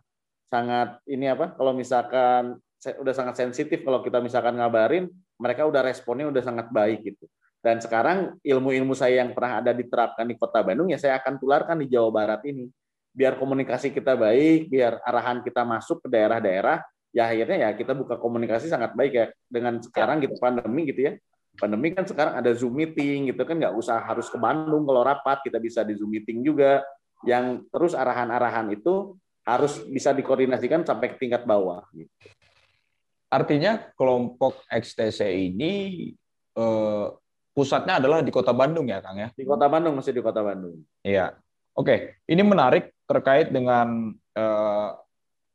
sangat 0.51 0.99
ini 1.07 1.31
apa 1.31 1.55
kalau 1.55 1.71
misalkan 1.71 2.59
udah 2.83 3.13
sangat 3.15 3.39
sensitif 3.39 3.81
kalau 3.87 4.03
kita 4.03 4.19
misalkan 4.19 4.59
ngabarin 4.59 5.07
mereka 5.39 5.67
udah 5.67 5.81
responnya 5.83 6.27
udah 6.31 6.43
sangat 6.43 6.67
baik 6.71 7.03
gitu 7.03 7.25
dan 7.59 7.81
sekarang 7.81 8.37
ilmu-ilmu 8.45 8.93
saya 8.93 9.25
yang 9.25 9.33
pernah 9.33 9.59
ada 9.63 9.73
diterapkan 9.73 10.25
di 10.29 10.35
kota 10.37 10.61
Bandung 10.61 10.91
ya 10.91 10.99
saya 11.01 11.17
akan 11.17 11.41
tularkan 11.41 11.81
di 11.81 11.89
Jawa 11.89 12.09
Barat 12.13 12.41
ini 12.45 12.69
biar 13.15 13.39
komunikasi 13.39 13.95
kita 13.95 14.13
baik 14.19 14.69
biar 14.69 15.01
arahan 15.01 15.41
kita 15.41 15.63
masuk 15.63 16.03
ke 16.05 16.07
daerah-daerah 16.11 16.83
ya 17.15 17.31
akhirnya 17.31 17.57
ya 17.65 17.69
kita 17.73 17.95
buka 17.95 18.19
komunikasi 18.19 18.67
sangat 18.67 18.91
baik 18.91 19.13
ya 19.15 19.25
dengan 19.47 19.79
sekarang 19.79 20.19
gitu 20.19 20.35
pandemi 20.35 20.91
gitu 20.91 21.09
ya 21.09 21.13
pandemi 21.55 21.95
kan 21.95 22.03
sekarang 22.03 22.35
ada 22.35 22.51
zoom 22.51 22.75
meeting 22.75 23.31
gitu 23.31 23.41
kan 23.47 23.55
nggak 23.55 23.71
usah 23.71 24.03
harus 24.03 24.27
ke 24.27 24.35
Bandung 24.35 24.83
kalau 24.83 25.01
rapat 25.01 25.39
kita 25.47 25.57
bisa 25.63 25.87
di 25.87 25.95
zoom 25.95 26.11
meeting 26.11 26.43
juga 26.43 26.83
yang 27.23 27.63
terus 27.71 27.95
arahan-arahan 27.95 28.67
itu 28.75 29.15
harus 29.45 29.79
bisa 29.87 30.09
dikoordinasikan 30.11 30.81
sampai 30.83 31.13
ke 31.13 31.17
tingkat 31.21 31.45
bawah. 31.45 31.85
Gitu. 31.93 32.09
Artinya 33.29 33.91
kelompok 33.97 34.63
XTC 34.69 35.25
ini 35.33 35.73
eh, 36.55 37.07
pusatnya 37.55 38.03
adalah 38.03 38.19
di 38.19 38.31
Kota 38.31 38.51
Bandung 38.51 38.87
ya, 38.91 38.99
Kang 38.99 39.17
ya? 39.17 39.29
Di 39.31 39.43
Kota 39.47 39.71
Bandung 39.71 39.95
masih 39.97 40.13
di 40.15 40.21
Kota 40.23 40.43
Bandung. 40.43 40.83
Iya. 41.01 41.35
Oke, 41.75 42.23
ini 42.31 42.43
menarik 42.43 42.95
terkait 43.03 43.51
dengan 43.51 44.11
eh, 44.35 44.89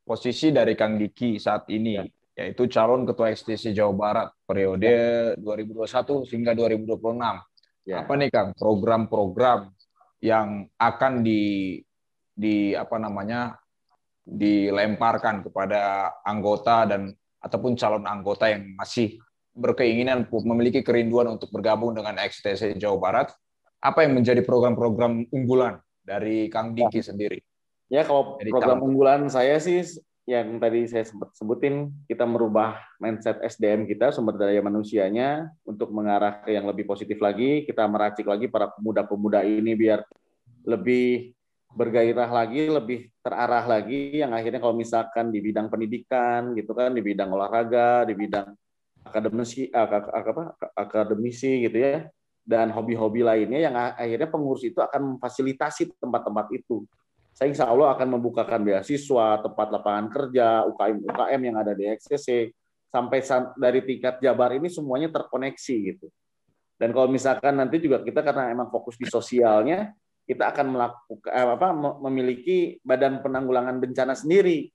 posisi 0.01 0.49
dari 0.49 0.73
Kang 0.73 0.97
Diki 0.97 1.37
saat 1.37 1.69
ini, 1.69 1.97
ya. 1.97 2.03
yaitu 2.41 2.65
calon 2.67 3.05
Ketua 3.05 3.29
XTC 3.33 3.73
Jawa 3.75 3.93
Barat 3.93 4.29
periode 4.45 5.35
ya. 5.37 5.39
2021 5.39 6.25
hingga 6.25 6.51
2026. 6.57 7.89
Ya. 7.89 8.05
Apa 8.05 8.13
nih 8.17 8.29
Kang 8.29 8.53
program-program 8.53 9.73
yang 10.21 10.69
akan 10.77 11.25
di 11.25 11.41
di 12.31 12.73
apa 12.77 12.97
namanya 13.01 13.57
dilemparkan 14.21 15.45
kepada 15.45 16.13
anggota 16.21 16.85
dan 16.85 17.11
ataupun 17.41 17.73
calon 17.75 18.05
anggota 18.05 18.47
yang 18.47 18.77
masih 18.77 19.17
berkeinginan 19.51 20.29
memiliki 20.31 20.79
kerinduan 20.85 21.27
untuk 21.27 21.51
bergabung 21.51 21.91
dengan 21.91 22.15
XTC 22.15 22.79
Jawa 22.79 22.97
Barat, 23.01 23.27
apa 23.83 24.05
yang 24.05 24.15
menjadi 24.15 24.45
program-program 24.45 25.27
unggulan 25.33 25.81
dari 26.05 26.47
Kang 26.47 26.71
Diki 26.71 27.01
ya. 27.01 27.11
sendiri? 27.11 27.39
Ya, 27.91 28.07
kalau 28.07 28.39
Jadi 28.39 28.49
program 28.53 28.79
calon. 28.79 28.87
unggulan 28.87 29.21
saya 29.27 29.59
sih 29.59 29.83
yang 30.29 30.61
tadi 30.61 30.87
saya 30.87 31.03
sempat 31.03 31.35
sebutin, 31.35 31.91
kita 32.07 32.23
merubah 32.23 32.79
mindset 33.01 33.41
SDM 33.43 33.83
kita, 33.89 34.13
sumber 34.15 34.39
daya 34.39 34.63
manusianya, 34.63 35.51
untuk 35.67 35.91
mengarah 35.91 36.39
ke 36.45 36.55
yang 36.55 36.69
lebih 36.69 36.87
positif 36.87 37.19
lagi. 37.19 37.67
Kita 37.67 37.83
meracik 37.89 38.29
lagi 38.29 38.47
para 38.47 38.71
pemuda-pemuda 38.71 39.43
ini 39.43 39.75
biar 39.75 40.05
lebih 40.63 41.35
bergairah 41.71 42.27
lagi, 42.27 42.67
lebih 42.67 42.99
terarah 43.23 43.63
lagi 43.63 44.19
yang 44.19 44.35
akhirnya 44.35 44.59
kalau 44.59 44.75
misalkan 44.75 45.31
di 45.31 45.39
bidang 45.39 45.71
pendidikan 45.71 46.51
gitu 46.55 46.75
kan, 46.75 46.91
di 46.91 47.01
bidang 47.03 47.31
olahraga, 47.31 48.03
di 48.03 48.13
bidang 48.13 48.51
akademisi 49.01 49.71
apa 49.73 50.13
akademisi 50.77 51.65
gitu 51.65 51.77
ya 51.81 52.05
dan 52.41 52.73
hobi-hobi 52.73 53.21
lainnya 53.21 53.59
yang 53.69 53.75
akhirnya 53.77 54.29
pengurus 54.29 54.65
itu 54.65 54.77
akan 54.81 55.17
memfasilitasi 55.17 55.97
tempat-tempat 56.01 56.47
itu. 56.57 56.85
Saya 57.31 57.47
insya 57.47 57.69
Allah 57.69 57.95
akan 57.95 58.19
membukakan 58.19 58.59
beasiswa, 58.61 59.39
tempat 59.39 59.67
lapangan 59.71 60.11
kerja, 60.11 60.67
UKM 60.67 60.97
UKM 61.07 61.41
yang 61.47 61.57
ada 61.57 61.71
di 61.71 61.87
XCC 61.87 62.51
sampai 62.91 63.23
dari 63.55 63.79
tingkat 63.87 64.19
Jabar 64.19 64.51
ini 64.51 64.67
semuanya 64.67 65.07
terkoneksi 65.07 65.75
gitu. 65.95 66.07
Dan 66.75 66.91
kalau 66.91 67.07
misalkan 67.07 67.55
nanti 67.55 67.77
juga 67.79 68.01
kita 68.03 68.25
karena 68.25 68.51
emang 68.51 68.67
fokus 68.67 68.99
di 68.99 69.07
sosialnya, 69.07 69.93
kita 70.27 70.53
akan 70.53 70.65
melakukan 70.77 71.31
eh, 71.31 71.49
apa 71.57 71.67
memiliki 72.01 72.57
badan 72.85 73.19
penanggulangan 73.19 73.77
bencana 73.81 74.13
sendiri 74.13 74.69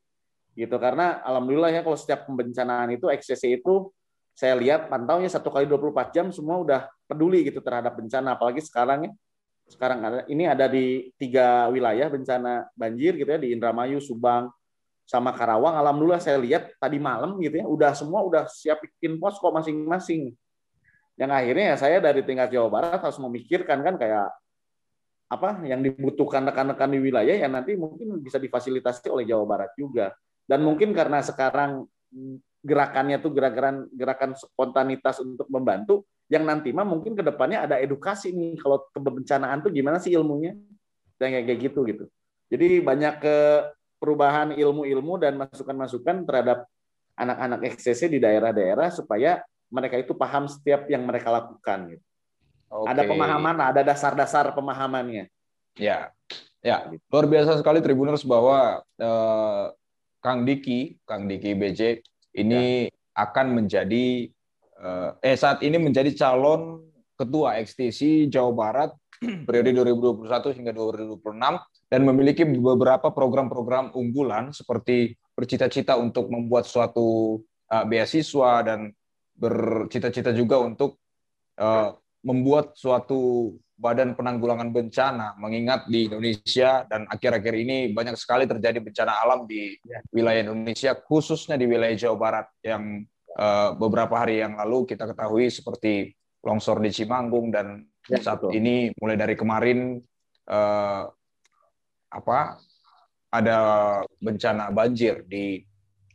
gitu 0.57 0.77
karena 0.81 1.21
alhamdulillah 1.23 1.71
ya 1.73 1.81
kalau 1.85 1.99
setiap 1.99 2.25
pembencanaan 2.25 2.97
itu 2.97 3.13
XCC 3.13 3.61
itu 3.61 3.93
saya 4.37 4.57
lihat 4.57 4.93
pantaunya 4.93 5.29
satu 5.33 5.49
kali 5.49 5.65
24 5.65 6.13
jam 6.13 6.27
semua 6.33 6.61
udah 6.61 6.81
peduli 7.09 7.45
gitu 7.45 7.61
terhadap 7.65 7.97
bencana 7.97 8.37
apalagi 8.37 8.61
sekarang 8.61 9.09
ya 9.09 9.13
sekarang 9.67 9.99
ada 9.99 10.19
ini 10.31 10.47
ada 10.47 10.71
di 10.71 11.11
tiga 11.19 11.67
wilayah 11.75 12.07
bencana 12.07 12.71
banjir 12.79 13.19
gitu 13.19 13.27
ya 13.27 13.41
di 13.43 13.51
Indramayu, 13.51 13.99
Subang, 13.99 14.47
sama 15.03 15.35
Karawang. 15.35 15.75
Alhamdulillah 15.75 16.23
saya 16.23 16.39
lihat 16.39 16.71
tadi 16.79 17.03
malam 17.03 17.35
gitu 17.43 17.59
ya 17.63 17.67
udah 17.67 17.91
semua 17.95 18.23
udah 18.23 18.47
siap 18.47 18.79
bikin 18.79 19.19
posko 19.19 19.51
masing-masing. 19.51 20.35
Yang 21.19 21.31
akhirnya 21.35 21.65
ya 21.75 21.77
saya 21.77 21.97
dari 21.99 22.23
tingkat 22.23 22.55
Jawa 22.55 22.69
Barat 22.71 23.01
harus 23.03 23.19
memikirkan 23.19 23.83
kan 23.83 23.99
kayak 23.99 24.31
apa 25.27 25.67
yang 25.67 25.83
dibutuhkan 25.83 26.47
rekan-rekan 26.47 26.91
di 26.95 26.99
wilayah 27.03 27.35
yang 27.35 27.53
nanti 27.55 27.75
mungkin 27.75 28.23
bisa 28.23 28.39
difasilitasi 28.39 29.11
oleh 29.11 29.27
Jawa 29.27 29.45
Barat 29.45 29.71
juga. 29.75 30.15
Dan 30.47 30.63
mungkin 30.63 30.95
karena 30.95 31.19
sekarang 31.23 31.83
gerakannya 32.63 33.19
tuh 33.19 33.35
gerakan 33.35 33.91
gerakan 33.91 34.31
spontanitas 34.39 35.19
untuk 35.19 35.51
membantu, 35.51 36.07
yang 36.31 36.47
nanti 36.47 36.71
mah 36.71 36.87
mungkin 36.87 37.19
ke 37.19 37.23
depannya 37.23 37.67
ada 37.67 37.79
edukasi 37.79 38.31
nih 38.31 38.59
kalau 38.59 38.87
kebencanaan 38.95 39.63
tuh 39.63 39.71
gimana 39.75 39.99
sih 39.99 40.15
ilmunya 40.15 40.55
dan 41.19 41.35
kayak 41.35 41.59
gitu 41.71 41.83
gitu. 41.87 42.05
Jadi 42.47 42.79
banyak 42.83 43.15
ke 43.19 43.37
perubahan 43.99 44.55
ilmu-ilmu 44.55 45.19
dan 45.19 45.35
masukan-masukan 45.39 46.23
terhadap 46.23 46.71
anak-anak 47.19 47.75
XCC 47.75 48.13
di 48.13 48.19
daerah-daerah 48.23 48.93
supaya 48.95 49.43
mereka 49.73 49.99
itu 49.99 50.15
paham 50.15 50.47
setiap 50.47 50.87
yang 50.87 51.03
mereka 51.03 51.35
lakukan 51.35 51.97
gitu. 51.97 52.06
Okay. 52.67 52.91
Ada 52.91 53.03
pemahaman, 53.07 53.57
ada 53.63 53.81
dasar-dasar 53.87 54.51
pemahamannya. 54.53 55.31
Ya, 55.79 56.11
ya 56.65 56.91
luar 57.13 57.27
biasa 57.31 57.61
sekali 57.61 57.79
Tribuners 57.79 58.27
bahwa 58.27 58.83
eh, 58.99 59.65
Kang 60.19 60.43
Diki, 60.43 60.99
Kang 61.07 61.31
Diki 61.31 61.55
BJ 61.55 62.03
ini 62.35 62.91
ya. 62.91 63.23
akan 63.23 63.63
menjadi 63.63 64.27
eh, 64.83 65.11
eh 65.23 65.37
saat 65.39 65.63
ini 65.63 65.79
menjadi 65.79 66.11
calon 66.17 66.83
ketua 67.17 67.57
XTC 67.63 68.29
Jawa 68.29 68.53
Barat 68.53 68.91
periode 69.49 69.73
2021 69.73 70.57
hingga 70.59 70.73
2026 70.77 71.23
dan 71.87 72.01
memiliki 72.03 72.43
beberapa 72.45 73.09
program-program 73.15 73.95
unggulan 73.95 74.51
seperti 74.53 75.17
bercita-cita 75.33 75.97
untuk 75.97 76.29
membuat 76.29 76.69
suatu 76.69 77.41
uh, 77.71 77.85
beasiswa 77.87 78.65
dan 78.67 78.93
bercita-cita 79.37 80.33
juga 80.33 80.61
untuk 80.61 81.01
uh, 81.61 81.97
membuat 82.27 82.75
suatu 82.75 83.55
badan 83.77 84.17
penanggulangan 84.17 84.73
bencana 84.73 85.37
mengingat 85.37 85.87
di 85.87 86.09
Indonesia 86.11 86.83
dan 86.89 87.05
akhir-akhir 87.07 87.55
ini 87.55 87.93
banyak 87.93 88.17
sekali 88.17 88.49
terjadi 88.49 88.81
bencana 88.81 89.21
alam 89.21 89.45
di 89.45 89.77
ya. 89.85 90.01
wilayah 90.11 90.49
Indonesia 90.49 90.97
khususnya 90.97 91.61
di 91.61 91.69
wilayah 91.69 91.95
Jawa 91.95 92.17
Barat 92.17 92.47
yang 92.65 93.05
uh, 93.37 93.77
beberapa 93.77 94.17
hari 94.17 94.41
yang 94.41 94.57
lalu 94.57 94.89
kita 94.89 95.13
ketahui 95.13 95.53
seperti 95.53 96.17
longsor 96.41 96.81
di 96.81 96.89
Cimanggung 96.89 97.53
dan 97.53 97.85
ya, 98.09 98.17
saat 98.17 98.41
betul. 98.43 98.57
ini 98.57 98.91
mulai 98.97 99.17
dari 99.21 99.37
kemarin 99.37 100.01
uh, 100.49 101.05
apa 102.09 102.57
ada 103.29 103.59
bencana 104.17 104.73
banjir 104.73 105.21
di 105.29 105.61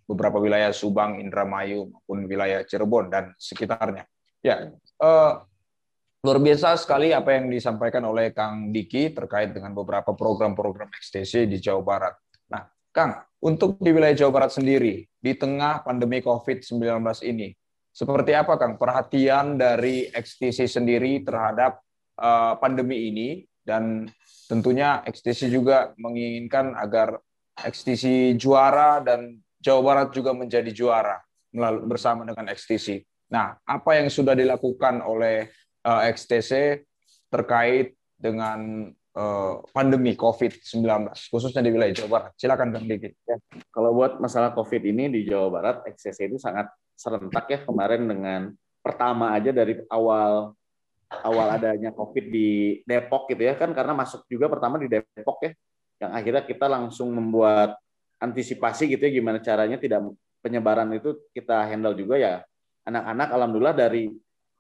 beberapa 0.10 0.42
wilayah 0.42 0.74
Subang, 0.76 1.22
Indramayu 1.22 1.88
maupun 1.88 2.26
wilayah 2.28 2.66
Cirebon 2.68 3.08
dan 3.08 3.32
sekitarnya. 3.38 4.04
Ya, 4.42 4.74
uh, 5.00 5.46
Luar 6.22 6.38
biasa 6.38 6.78
sekali 6.78 7.10
apa 7.18 7.34
yang 7.34 7.50
disampaikan 7.50 8.06
oleh 8.06 8.30
Kang 8.30 8.70
Diki 8.70 9.10
terkait 9.10 9.58
dengan 9.58 9.74
beberapa 9.74 10.14
program-program 10.14 10.94
XTC 10.94 11.50
di 11.50 11.58
Jawa 11.58 11.82
Barat. 11.82 12.14
Nah, 12.46 12.62
Kang, 12.94 13.26
untuk 13.42 13.82
di 13.82 13.90
wilayah 13.90 14.14
Jawa 14.14 14.30
Barat 14.38 14.54
sendiri, 14.54 15.02
di 15.18 15.34
tengah 15.34 15.82
pandemi 15.82 16.22
COVID-19 16.22 16.78
ini, 17.26 17.58
seperti 17.90 18.38
apa 18.38 18.54
Kang 18.62 18.78
perhatian 18.78 19.58
dari 19.58 20.14
XTC 20.14 20.70
sendiri 20.70 21.26
terhadap 21.26 21.82
uh, 22.22 22.54
pandemi 22.62 23.10
ini 23.10 23.42
dan 23.66 24.06
tentunya 24.46 25.02
XTC 25.10 25.50
juga 25.50 25.98
menginginkan 25.98 26.78
agar 26.78 27.18
XTC 27.66 28.38
juara 28.38 29.02
dan 29.02 29.42
Jawa 29.58 29.82
Barat 29.82 30.14
juga 30.14 30.38
menjadi 30.38 30.70
juara 30.70 31.18
bersama 31.90 32.30
dengan 32.30 32.54
XTC. 32.54 33.10
Nah, 33.34 33.58
apa 33.66 33.98
yang 33.98 34.12
sudah 34.12 34.38
dilakukan 34.38 35.02
oleh 35.02 35.50
uh, 35.86 36.02
XTC 36.10 36.84
terkait 37.32 37.96
dengan 38.20 38.92
uh, 39.18 39.64
pandemi 39.74 40.14
COVID-19, 40.14 40.86
khususnya 41.32 41.66
di 41.66 41.72
wilayah 41.74 41.96
Jawa 42.04 42.10
Barat? 42.10 42.32
Silakan 42.38 42.70
Bang 42.76 42.86
Diki. 42.86 43.10
Ya, 43.26 43.38
kalau 43.74 43.96
buat 43.98 44.22
masalah 44.22 44.54
COVID 44.54 44.82
ini 44.86 45.10
di 45.10 45.26
Jawa 45.26 45.48
Barat, 45.50 45.76
XTC 45.90 46.30
itu 46.32 46.38
sangat 46.38 46.70
serentak 46.94 47.50
ya 47.50 47.60
kemarin 47.66 48.06
dengan 48.06 48.42
pertama 48.82 49.34
aja 49.34 49.50
dari 49.50 49.82
awal 49.90 50.54
awal 51.26 51.48
adanya 51.52 51.92
COVID 51.92 52.26
di 52.30 52.80
Depok 52.88 53.28
gitu 53.34 53.44
ya 53.44 53.58
kan 53.58 53.74
karena 53.76 53.92
masuk 53.92 54.26
juga 54.32 54.48
pertama 54.48 54.80
di 54.80 54.88
Depok 54.88 55.44
ya 55.44 55.52
yang 56.02 56.12
akhirnya 56.16 56.44
kita 56.46 56.66
langsung 56.66 57.14
membuat 57.14 57.78
antisipasi 58.22 58.90
gitu 58.90 59.02
ya 59.06 59.12
gimana 59.12 59.38
caranya 59.44 59.78
tidak 59.78 60.02
penyebaran 60.42 60.90
itu 60.94 61.20
kita 61.36 61.68
handle 61.68 61.94
juga 61.94 62.18
ya 62.18 62.34
anak-anak 62.86 63.28
alhamdulillah 63.34 63.76
dari 63.78 64.10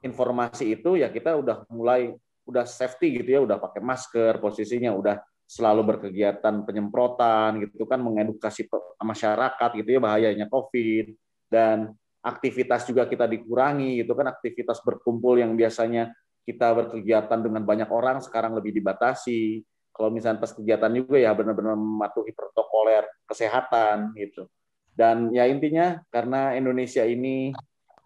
informasi 0.02 0.78
itu 0.78 0.98
ya 0.98 1.14
kita 1.14 1.38
udah 1.38 1.70
mulai 1.70 2.14
udah 2.46 2.66
safety 2.66 3.22
gitu 3.22 3.30
ya 3.38 3.42
udah 3.46 3.62
pakai 3.62 3.82
masker 3.86 4.42
posisinya 4.42 4.92
udah 4.98 5.22
selalu 5.52 5.84
berkegiatan 5.84 6.64
penyemprotan 6.64 7.60
gitu 7.68 7.84
kan 7.84 8.00
mengedukasi 8.00 8.72
masyarakat 9.04 9.70
gitu 9.84 9.90
ya 9.92 10.00
bahayanya 10.00 10.48
COVID. 10.48 11.12
Dan 11.52 11.92
aktivitas 12.24 12.88
juga 12.88 13.04
kita 13.04 13.28
dikurangi 13.28 14.00
gitu 14.00 14.16
kan 14.16 14.32
aktivitas 14.32 14.80
berkumpul 14.80 15.36
yang 15.44 15.52
biasanya 15.60 16.16
kita 16.48 16.72
berkegiatan 16.72 17.44
dengan 17.44 17.68
banyak 17.68 17.92
orang 17.92 18.24
sekarang 18.24 18.56
lebih 18.56 18.72
dibatasi. 18.80 19.60
Kalau 19.92 20.08
misalnya 20.08 20.40
pas 20.40 20.56
kegiatan 20.56 20.88
juga 20.96 21.20
ya 21.20 21.36
benar-benar 21.36 21.76
mematuhi 21.76 22.32
protokoler 22.32 23.04
kesehatan 23.28 24.16
gitu. 24.16 24.48
Dan 24.96 25.36
ya 25.36 25.52
intinya 25.52 26.00
karena 26.08 26.56
Indonesia 26.56 27.04
ini 27.04 27.52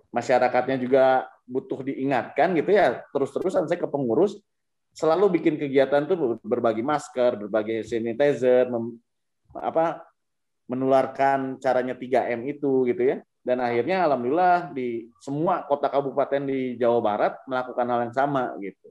masyarakatnya 0.09 0.81
juga 0.81 1.29
butuh 1.45 1.85
diingatkan 1.85 2.57
gitu 2.57 2.73
ya 2.73 3.05
terus-terusan 3.13 3.69
saya 3.69 3.77
ke 3.77 3.89
pengurus 3.89 4.41
selalu 4.95 5.39
bikin 5.39 5.61
kegiatan 5.61 6.09
tuh 6.09 6.41
berbagi 6.41 6.81
masker 6.81 7.45
berbagi 7.45 7.85
sanitizer 7.85 8.69
mem, 8.69 8.97
apa 9.53 10.01
menularkan 10.65 11.61
caranya 11.61 11.93
3M 11.93 12.41
itu 12.49 12.89
gitu 12.89 13.01
ya 13.13 13.17
dan 13.45 13.61
akhirnya 13.61 14.09
alhamdulillah 14.09 14.73
di 14.73 15.05
semua 15.21 15.61
kota 15.69 15.85
kabupaten 15.85 16.49
di 16.49 16.81
Jawa 16.81 16.97
Barat 16.97 17.33
melakukan 17.45 17.85
hal 17.85 17.99
yang 18.09 18.15
sama 18.17 18.57
gitu. 18.57 18.89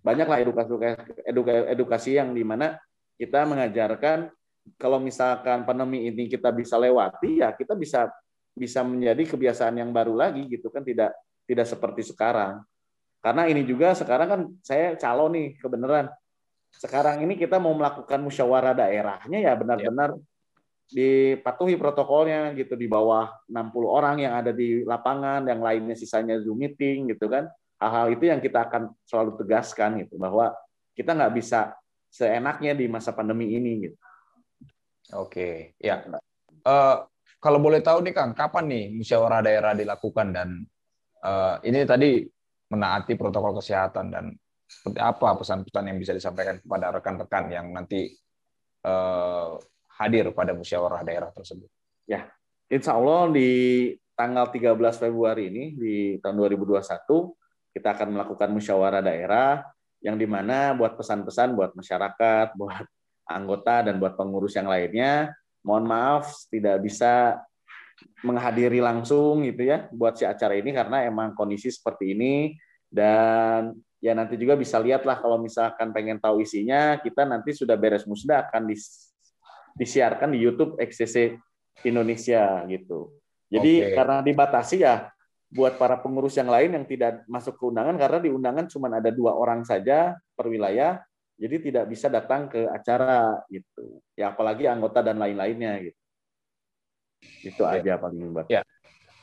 Banyaklah 0.00 0.40
edukasi 0.40 0.72
edukasi, 1.68 2.10
yang 2.16 2.32
di 2.32 2.40
mana 2.40 2.80
kita 3.20 3.44
mengajarkan 3.44 4.32
kalau 4.80 4.96
misalkan 4.96 5.68
pandemi 5.68 6.08
ini 6.08 6.32
kita 6.32 6.48
bisa 6.48 6.80
lewati 6.80 7.44
ya 7.44 7.52
kita 7.52 7.76
bisa 7.76 8.08
bisa 8.56 8.80
menjadi 8.80 9.36
kebiasaan 9.36 9.76
yang 9.76 9.92
baru 9.92 10.16
lagi 10.16 10.48
gitu 10.48 10.72
kan 10.72 10.80
tidak 10.80 11.12
tidak 11.44 11.66
seperti 11.68 12.02
sekarang. 12.04 12.64
Karena 13.24 13.48
ini 13.48 13.64
juga 13.64 13.96
sekarang 13.96 14.28
kan 14.28 14.40
saya 14.60 14.96
calon 15.00 15.32
nih 15.32 15.48
kebenaran. 15.56 16.12
Sekarang 16.74 17.24
ini 17.24 17.38
kita 17.40 17.56
mau 17.56 17.72
melakukan 17.72 18.20
musyawarah 18.20 18.76
daerahnya 18.76 19.38
ya 19.40 19.52
benar-benar 19.56 20.18
dipatuhi 20.84 21.80
protokolnya 21.80 22.52
gitu 22.52 22.76
di 22.76 22.84
bawah 22.84 23.32
60 23.48 23.88
orang 23.88 24.20
yang 24.20 24.36
ada 24.36 24.52
di 24.52 24.84
lapangan, 24.84 25.48
yang 25.48 25.64
lainnya 25.64 25.96
sisanya 25.96 26.36
Zoom 26.44 26.60
meeting 26.60 27.08
gitu 27.16 27.32
kan. 27.32 27.48
Hal-hal 27.80 28.12
itu 28.12 28.28
yang 28.28 28.44
kita 28.44 28.68
akan 28.68 28.92
selalu 29.08 29.40
tegaskan 29.40 30.04
gitu 30.04 30.20
bahwa 30.20 30.52
kita 30.92 31.16
nggak 31.16 31.32
bisa 31.32 31.72
seenaknya 32.12 32.76
di 32.76 32.86
masa 32.86 33.16
pandemi 33.16 33.56
ini 33.56 33.88
gitu. 33.88 33.98
Oke, 35.16 35.76
ya. 35.80 36.04
Uh, 36.64 37.04
kalau 37.42 37.60
boleh 37.60 37.84
tahu 37.84 38.00
nih 38.00 38.14
Kang, 38.16 38.32
kapan 38.32 38.64
nih 38.68 38.84
musyawarah 38.96 39.44
daerah 39.44 39.72
dilakukan 39.76 40.32
dan 40.32 40.48
uh, 41.24 41.56
ini 41.64 41.88
tadi 41.88 42.22
menaati 42.68 43.16
protokol 43.16 43.58
kesehatan 43.58 44.12
dan 44.12 44.24
seperti 44.64 45.00
apa 45.00 45.36
pesan-pesan 45.40 45.84
yang 45.88 45.98
bisa 46.00 46.12
disampaikan 46.12 46.60
kepada 46.60 46.92
rekan-rekan 46.92 47.44
yang 47.52 47.66
nanti 47.72 48.12
uh, 48.84 49.56
hadir 49.96 50.30
pada 50.36 50.52
musyawarah 50.52 51.00
daerah 51.04 51.30
tersebut? 51.32 51.68
Ya, 52.04 52.28
insya 52.68 52.96
Allah 52.96 53.32
di 53.32 53.50
tanggal 54.14 54.50
13 54.52 54.76
Februari 55.02 55.50
ini 55.50 55.64
di 55.74 55.96
tahun 56.20 56.36
2021 56.38 56.84
kita 57.74 57.88
akan 57.90 58.08
melakukan 58.14 58.48
musyawarah 58.54 59.02
daerah 59.02 59.66
yang 60.04 60.20
di 60.20 60.28
mana 60.28 60.76
buat 60.76 60.94
pesan-pesan 60.94 61.56
buat 61.56 61.72
masyarakat, 61.74 62.54
buat 62.54 62.86
anggota 63.24 63.88
dan 63.88 63.96
buat 63.96 64.14
pengurus 64.20 64.52
yang 64.54 64.68
lainnya, 64.68 65.32
mohon 65.64 65.88
maaf 65.88 66.28
tidak 66.52 66.84
bisa 66.84 67.40
menghadiri 68.26 68.82
langsung 68.82 69.46
gitu 69.46 69.68
ya 69.68 69.86
buat 69.94 70.18
si 70.18 70.26
acara 70.26 70.58
ini 70.58 70.74
karena 70.74 71.06
emang 71.06 71.36
kondisi 71.36 71.70
seperti 71.70 72.16
ini 72.16 72.58
dan 72.90 73.74
ya 73.98 74.12
nanti 74.12 74.36
juga 74.36 74.58
bisa 74.58 74.76
lihatlah 74.82 75.18
kalau 75.18 75.40
misalkan 75.40 75.90
pengen 75.90 76.20
tahu 76.20 76.42
isinya 76.44 77.00
kita 77.00 77.24
nanti 77.24 77.56
sudah 77.56 77.78
beres 77.78 78.04
musda 78.04 78.44
akan 78.46 78.68
dis 78.68 79.14
disiarkan 79.74 80.30
di 80.30 80.38
YouTube 80.38 80.78
XCC 80.78 81.34
Indonesia 81.82 82.62
gitu. 82.70 83.10
Jadi 83.50 83.82
okay. 83.82 83.94
karena 83.98 84.22
dibatasi 84.22 84.76
ya 84.86 85.10
buat 85.50 85.78
para 85.78 85.98
pengurus 85.98 86.34
yang 86.38 86.50
lain 86.50 86.74
yang 86.74 86.86
tidak 86.86 87.22
masuk 87.26 87.58
ke 87.58 87.62
undangan 87.66 87.94
karena 87.98 88.18
di 88.22 88.30
undangan 88.30 88.66
cuma 88.70 88.90
ada 88.90 89.10
dua 89.10 89.34
orang 89.34 89.62
saja 89.66 90.14
per 90.34 90.50
wilayah, 90.50 91.02
jadi 91.34 91.56
tidak 91.58 91.84
bisa 91.90 92.06
datang 92.06 92.46
ke 92.46 92.66
acara 92.70 93.42
gitu. 93.50 94.02
Ya 94.14 94.30
apalagi 94.30 94.70
anggota 94.70 95.02
dan 95.02 95.18
lain-lainnya 95.18 95.90
gitu. 95.90 95.98
Itu 97.42 97.62
okay. 97.64 97.80
aja 97.84 98.00
paling 98.00 98.32
mbak. 98.32 98.46
Ya. 98.48 98.62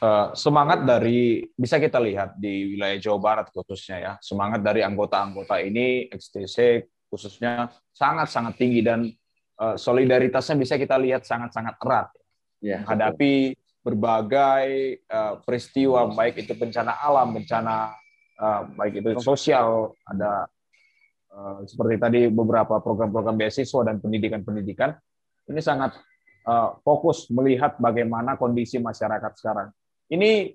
Uh, 0.02 0.34
semangat 0.34 0.82
dari 0.82 1.46
bisa 1.54 1.78
kita 1.78 2.02
lihat 2.02 2.34
di 2.34 2.74
wilayah 2.74 2.98
Jawa 2.98 3.20
Barat 3.22 3.54
khususnya 3.54 3.98
ya 4.02 4.12
semangat 4.18 4.66
dari 4.66 4.82
anggota-anggota 4.82 5.62
ini 5.62 6.10
XTC 6.10 6.90
khususnya 7.06 7.70
sangat-sangat 7.94 8.58
tinggi 8.58 8.82
dan 8.82 9.14
Eh, 9.62 9.78
solidaritasnya 9.78 10.58
bisa 10.58 10.74
kita 10.74 10.98
lihat 10.98 11.22
sangat-sangat 11.22 11.78
erat 11.86 12.10
ya, 12.66 12.82
hadapi 12.82 13.54
berbagai 13.86 14.66
uh, 15.06 15.38
peristiwa 15.42 16.10
baik 16.18 16.46
itu 16.46 16.54
bencana 16.58 16.98
alam, 16.98 17.34
bencana 17.34 17.94
uh, 18.42 18.62
baik 18.74 19.02
itu 19.02 19.22
sosial, 19.22 19.94
ada 20.06 20.50
uh, 21.34 21.62
seperti 21.66 21.96
tadi 22.02 22.20
beberapa 22.30 22.82
program-program 22.82 23.38
beasiswa 23.38 23.86
dan 23.86 24.02
pendidikan-pendidikan. 24.02 24.98
Ini 25.46 25.62
sangat 25.62 25.94
uh, 25.98 26.11
fokus 26.82 27.30
melihat 27.30 27.78
bagaimana 27.78 28.36
kondisi 28.36 28.82
masyarakat 28.82 29.32
sekarang. 29.38 29.70
Ini 30.12 30.52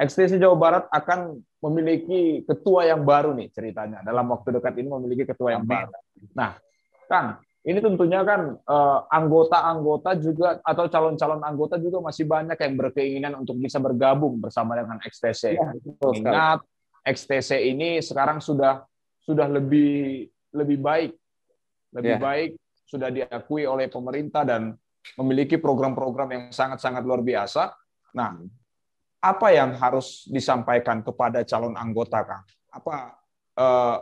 ekstensi 0.00 0.40
Jawa 0.40 0.56
Barat 0.56 0.84
akan 0.88 1.36
memiliki 1.60 2.40
ketua 2.48 2.88
yang 2.88 3.04
baru 3.04 3.36
nih 3.36 3.52
ceritanya. 3.52 4.00
Dalam 4.00 4.32
waktu 4.32 4.56
dekat 4.56 4.80
ini 4.80 4.88
memiliki 4.88 5.28
ketua 5.28 5.60
yang 5.60 5.68
baru. 5.68 5.92
Nah, 6.32 6.56
Kang, 7.04 7.36
ini 7.60 7.76
tentunya 7.84 8.24
kan 8.24 8.56
eh, 8.56 8.98
anggota-anggota 9.12 10.16
juga 10.16 10.56
atau 10.64 10.88
calon-calon 10.88 11.44
anggota 11.44 11.76
juga 11.76 12.00
masih 12.00 12.24
banyak 12.24 12.56
yang 12.56 12.74
berkeinginan 12.80 13.32
untuk 13.36 13.60
bisa 13.60 13.76
bergabung 13.76 14.40
bersama 14.40 14.72
dengan 14.80 14.96
XTC. 15.04 15.60
Ya, 15.60 15.68
Ingat 16.16 16.64
XTC 17.04 17.60
ini 17.68 18.00
sekarang 18.00 18.40
sudah 18.40 18.88
sudah 19.20 19.44
lebih 19.52 20.24
lebih 20.56 20.78
baik, 20.80 21.12
lebih 21.92 22.16
ya. 22.16 22.20
baik 22.20 22.50
sudah 22.88 23.12
diakui 23.12 23.68
oleh 23.68 23.86
pemerintah 23.86 24.42
dan 24.42 24.74
memiliki 25.16 25.56
program-program 25.56 26.28
yang 26.30 26.44
sangat-sangat 26.52 27.02
luar 27.04 27.24
biasa. 27.24 27.72
Nah, 28.16 28.40
apa 29.20 29.48
yang 29.52 29.76
harus 29.76 30.24
disampaikan 30.28 31.04
kepada 31.04 31.44
calon 31.44 31.76
anggota, 31.76 32.24
Kang? 32.24 32.44
Apa 32.72 32.94
eh, 33.58 33.96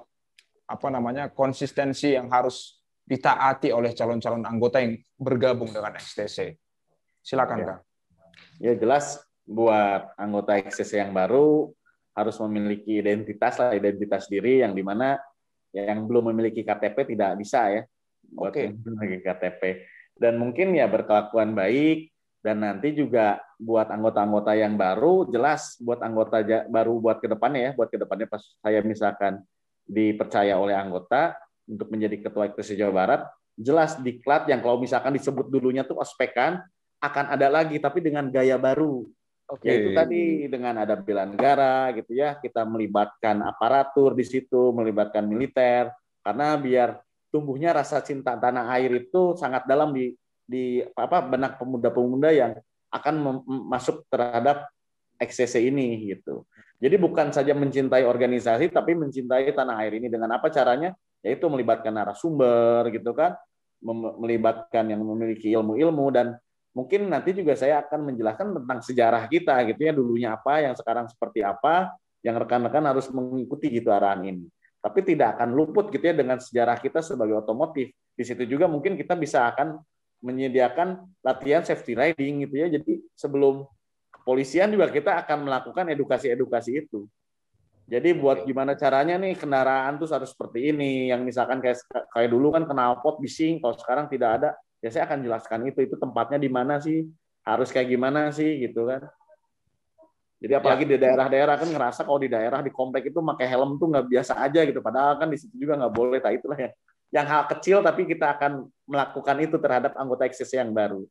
apa 0.68 0.88
namanya 0.92 1.32
konsistensi 1.32 2.12
yang 2.12 2.28
harus 2.28 2.78
ditaati 3.08 3.72
oleh 3.72 3.96
calon-calon 3.96 4.44
anggota 4.44 4.84
yang 4.84 5.00
bergabung 5.16 5.72
dengan 5.72 5.96
XTC. 5.96 6.52
Silakan, 7.24 7.58
ya. 7.58 7.66
Kang. 7.66 7.80
Ya 8.60 8.72
jelas 8.76 9.24
buat 9.48 10.12
anggota 10.20 10.60
XTC 10.60 11.00
yang 11.00 11.16
baru 11.16 11.72
harus 12.12 12.36
memiliki 12.44 13.00
identitas 13.00 13.56
lah, 13.56 13.72
identitas 13.72 14.28
diri 14.28 14.60
yang 14.60 14.76
di 14.76 14.84
mana 14.84 15.16
yang 15.72 16.04
belum 16.04 16.34
memiliki 16.34 16.66
KTP 16.66 17.16
tidak 17.16 17.38
bisa 17.40 17.70
ya 17.72 17.82
buat 18.28 18.52
okay. 18.52 18.76
memiliki 18.76 19.24
KTP. 19.24 19.62
Dan 20.18 20.42
mungkin 20.42 20.74
ya 20.74 20.90
berkelakuan 20.90 21.54
baik 21.54 22.10
dan 22.42 22.62
nanti 22.62 22.94
juga 22.94 23.38
buat 23.58 23.90
anggota-anggota 23.90 24.54
yang 24.54 24.78
baru 24.78 25.26
jelas 25.26 25.74
buat 25.82 25.98
anggota 25.98 26.38
baru 26.70 27.02
buat 27.02 27.18
ke 27.18 27.26
depannya 27.26 27.60
ya 27.60 27.72
buat 27.74 27.90
ke 27.90 27.98
depannya 27.98 28.30
pas 28.30 28.42
saya 28.62 28.78
misalkan 28.86 29.42
dipercaya 29.88 30.54
oleh 30.54 30.76
anggota 30.76 31.34
untuk 31.68 31.88
menjadi 31.92 32.28
ketua 32.28 32.48
ITC 32.52 32.80
Jawa 32.80 32.92
Barat, 32.92 33.20
jelas 33.56 34.00
diklat 34.00 34.48
yang 34.48 34.64
kalau 34.64 34.80
misalkan 34.80 35.16
disebut 35.16 35.52
dulunya 35.52 35.84
tuh 35.84 36.00
ospekan 36.00 36.60
akan 36.98 37.24
ada 37.36 37.48
lagi 37.52 37.76
tapi 37.78 38.00
dengan 38.00 38.28
gaya 38.32 38.56
baru. 38.56 39.08
Okay. 39.48 39.68
Yaitu 39.72 39.90
tadi 39.96 40.22
dengan 40.44 40.84
ada 40.84 40.92
bela 40.92 41.24
negara 41.24 41.88
gitu 41.96 42.12
ya, 42.12 42.36
kita 42.36 42.68
melibatkan 42.68 43.40
aparatur 43.40 44.12
di 44.12 44.24
situ, 44.24 44.76
melibatkan 44.76 45.24
militer 45.24 45.88
karena 46.20 46.52
biar 46.60 47.00
tumbuhnya 47.28 47.76
rasa 47.76 48.00
cinta 48.00 48.36
tanah 48.36 48.68
air 48.76 49.08
itu 49.08 49.36
sangat 49.36 49.68
dalam 49.68 49.92
di 49.92 50.16
di 50.48 50.80
apa 50.96 51.20
benak 51.20 51.60
pemuda-pemuda 51.60 52.32
yang 52.32 52.56
akan 52.88 53.44
masuk 53.68 54.08
terhadap 54.08 54.64
XCC 55.20 55.68
ini 55.68 56.16
gitu. 56.16 56.48
Jadi 56.80 56.96
bukan 56.96 57.28
saja 57.34 57.52
mencintai 57.52 58.06
organisasi 58.06 58.72
tapi 58.72 58.96
mencintai 58.96 59.52
tanah 59.52 59.76
air 59.84 60.00
ini. 60.00 60.08
Dengan 60.08 60.40
apa 60.40 60.48
caranya? 60.48 60.96
Yaitu 61.20 61.50
melibatkan 61.50 61.92
narasumber 61.92 62.88
gitu 62.94 63.12
kan, 63.12 63.34
melibatkan 64.22 64.88
yang 64.88 65.04
memiliki 65.04 65.52
ilmu-ilmu. 65.52 66.06
Dan 66.14 66.38
mungkin 66.72 67.10
nanti 67.12 67.34
juga 67.36 67.58
saya 67.58 67.84
akan 67.84 68.14
menjelaskan 68.14 68.62
tentang 68.62 68.78
sejarah 68.80 69.26
kita 69.28 69.58
gitu 69.68 69.80
ya. 69.84 69.92
Dulunya 69.92 70.28
apa 70.32 70.64
yang 70.64 70.72
sekarang 70.78 71.10
seperti 71.10 71.44
apa 71.44 71.92
yang 72.24 72.38
rekan-rekan 72.40 72.88
harus 72.88 73.10
mengikuti 73.10 73.68
gitu 73.68 73.90
arahan 73.92 74.22
ini 74.24 74.46
tapi 74.78 75.02
tidak 75.02 75.38
akan 75.38 75.54
luput 75.54 75.90
gitu 75.90 76.02
ya 76.02 76.14
dengan 76.14 76.38
sejarah 76.38 76.78
kita 76.78 77.02
sebagai 77.02 77.42
otomotif. 77.42 77.90
Di 78.14 78.22
situ 78.22 78.46
juga 78.46 78.70
mungkin 78.70 78.94
kita 78.94 79.18
bisa 79.18 79.50
akan 79.50 79.78
menyediakan 80.22 81.02
latihan 81.22 81.62
safety 81.62 81.98
riding 81.98 82.46
gitu 82.46 82.54
ya. 82.62 82.66
Jadi 82.70 83.02
sebelum 83.14 83.66
kepolisian 84.10 84.70
juga 84.70 84.90
kita 84.90 85.18
akan 85.26 85.46
melakukan 85.46 85.90
edukasi-edukasi 85.94 86.86
itu. 86.86 87.06
Jadi 87.88 88.12
buat 88.12 88.44
gimana 88.44 88.76
caranya 88.76 89.16
nih 89.16 89.32
kendaraan 89.34 89.96
tuh 89.96 90.06
harus 90.12 90.30
seperti 90.30 90.70
ini. 90.70 91.08
Yang 91.10 91.20
misalkan 91.34 91.58
kayak 91.58 91.82
kayak 92.14 92.30
dulu 92.30 92.54
kan 92.54 92.68
knalpot 92.68 93.18
bising. 93.18 93.58
Kalau 93.58 93.74
sekarang 93.74 94.06
tidak 94.06 94.30
ada 94.42 94.50
ya 94.78 94.92
saya 94.94 95.10
akan 95.10 95.26
jelaskan 95.26 95.66
itu. 95.66 95.88
Itu 95.88 95.96
tempatnya 95.98 96.38
di 96.38 96.50
mana 96.52 96.78
sih? 96.78 97.02
Harus 97.42 97.72
kayak 97.72 97.88
gimana 97.88 98.30
sih? 98.30 98.62
Gitu 98.62 98.84
kan 98.86 99.08
jadi 100.38 100.62
apalagi 100.62 100.86
ya. 100.86 100.90
di 100.94 100.96
daerah-daerah 101.02 101.54
kan 101.58 101.66
ngerasa 101.66 102.00
kalau 102.06 102.22
di 102.22 102.30
daerah 102.30 102.62
di 102.62 102.70
komplek 102.70 103.10
itu 103.10 103.18
pakai 103.18 103.46
helm 103.50 103.74
tuh 103.74 103.90
nggak 103.90 104.06
biasa 104.06 104.38
aja 104.38 104.62
gitu. 104.62 104.78
Padahal 104.78 105.18
kan 105.18 105.28
di 105.34 105.38
situ 105.38 105.54
juga 105.58 105.74
nggak 105.74 105.94
boleh. 105.94 106.18
Nah 106.22 106.32
itulah 106.32 106.58
yang 106.58 106.72
yang 107.10 107.26
hal 107.26 107.42
kecil 107.50 107.82
tapi 107.82 108.06
kita 108.06 108.38
akan 108.38 108.70
melakukan 108.86 109.36
itu 109.42 109.56
terhadap 109.58 109.98
anggota 109.98 110.30
XCC 110.30 110.62
yang 110.62 110.70
baru. 110.70 111.02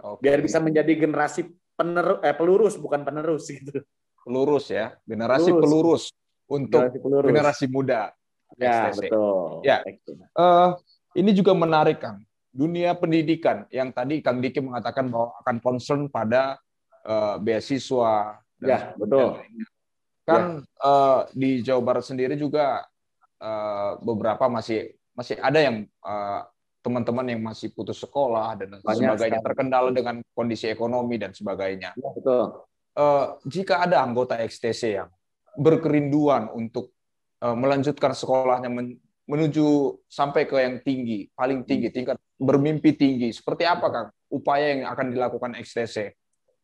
Oke. 0.00 0.24
biar 0.24 0.40
bisa 0.40 0.56
menjadi 0.56 0.96
generasi 0.96 1.44
penerus 1.76 2.24
eh, 2.24 2.32
pelurus 2.32 2.74
bukan 2.80 3.04
penerus 3.04 3.50
gitu. 3.52 3.84
Pelurus 4.22 4.70
ya. 4.70 4.94
Generasi 5.02 5.50
pelurus, 5.50 5.66
pelurus 5.66 6.04
untuk 6.46 6.80
generasi, 6.80 6.98
pelurus. 7.02 7.28
generasi 7.28 7.64
muda. 7.66 8.00
Ya 8.54 8.94
XCC. 8.94 9.10
betul. 9.10 9.50
Ya. 9.66 9.76
Uh, 10.38 10.78
ini 11.18 11.34
juga 11.34 11.52
menarik 11.58 11.98
kang. 11.98 12.22
Dunia 12.50 12.94
pendidikan 12.94 13.66
yang 13.70 13.94
tadi 13.94 14.18
Kang 14.18 14.42
Diki 14.42 14.58
mengatakan 14.58 15.06
bahwa 15.06 15.38
akan 15.38 15.56
concern 15.62 16.00
pada 16.10 16.58
uh, 17.06 17.38
beasiswa 17.38 18.42
ya, 18.64 18.78
betul. 18.96 19.28
Kan 20.24 20.42
ya. 20.62 20.84
uh, 20.84 21.20
di 21.32 21.64
Jawa 21.64 21.82
Barat 21.82 22.04
sendiri 22.04 22.36
juga 22.36 22.84
uh, 23.40 23.98
beberapa 24.04 24.46
masih 24.46 24.94
masih 25.16 25.36
ada 25.42 25.58
yang 25.58 25.84
teman 26.80 27.04
teman-teman 27.04 27.26
yang 27.28 27.42
masih 27.44 27.68
putus 27.76 28.00
sekolah 28.00 28.56
dan 28.56 28.80
Banyak 28.80 28.88
sebagainya 28.88 29.36
sekali. 29.36 29.46
terkendala 29.52 29.88
dengan 29.92 30.16
kondisi 30.32 30.64
ekonomi 30.64 31.20
dan 31.20 31.36
sebagainya. 31.36 31.92
Ya, 31.92 32.08
betul. 32.16 32.64
Uh, 32.96 33.36
jika 33.44 33.84
ada 33.84 34.00
anggota 34.00 34.40
XTC 34.40 34.96
yang 34.96 35.12
berkerinduan 35.60 36.48
untuk 36.56 36.96
uh, 37.44 37.52
melanjutkan 37.52 38.16
sekolahnya 38.16 38.72
menuju 39.28 39.66
sampai 40.08 40.48
ke 40.48 40.56
yang 40.56 40.76
tinggi, 40.82 41.28
paling 41.36 41.62
tinggi, 41.68 41.92
hmm. 41.92 41.96
tingkat 41.96 42.16
bermimpi 42.40 42.96
tinggi. 42.96 43.28
Seperti 43.30 43.68
apa 43.68 43.86
Kang 43.92 44.08
upaya 44.32 44.74
yang 44.74 44.82
akan 44.90 45.06
dilakukan 45.12 45.52
XTC? 45.60 46.16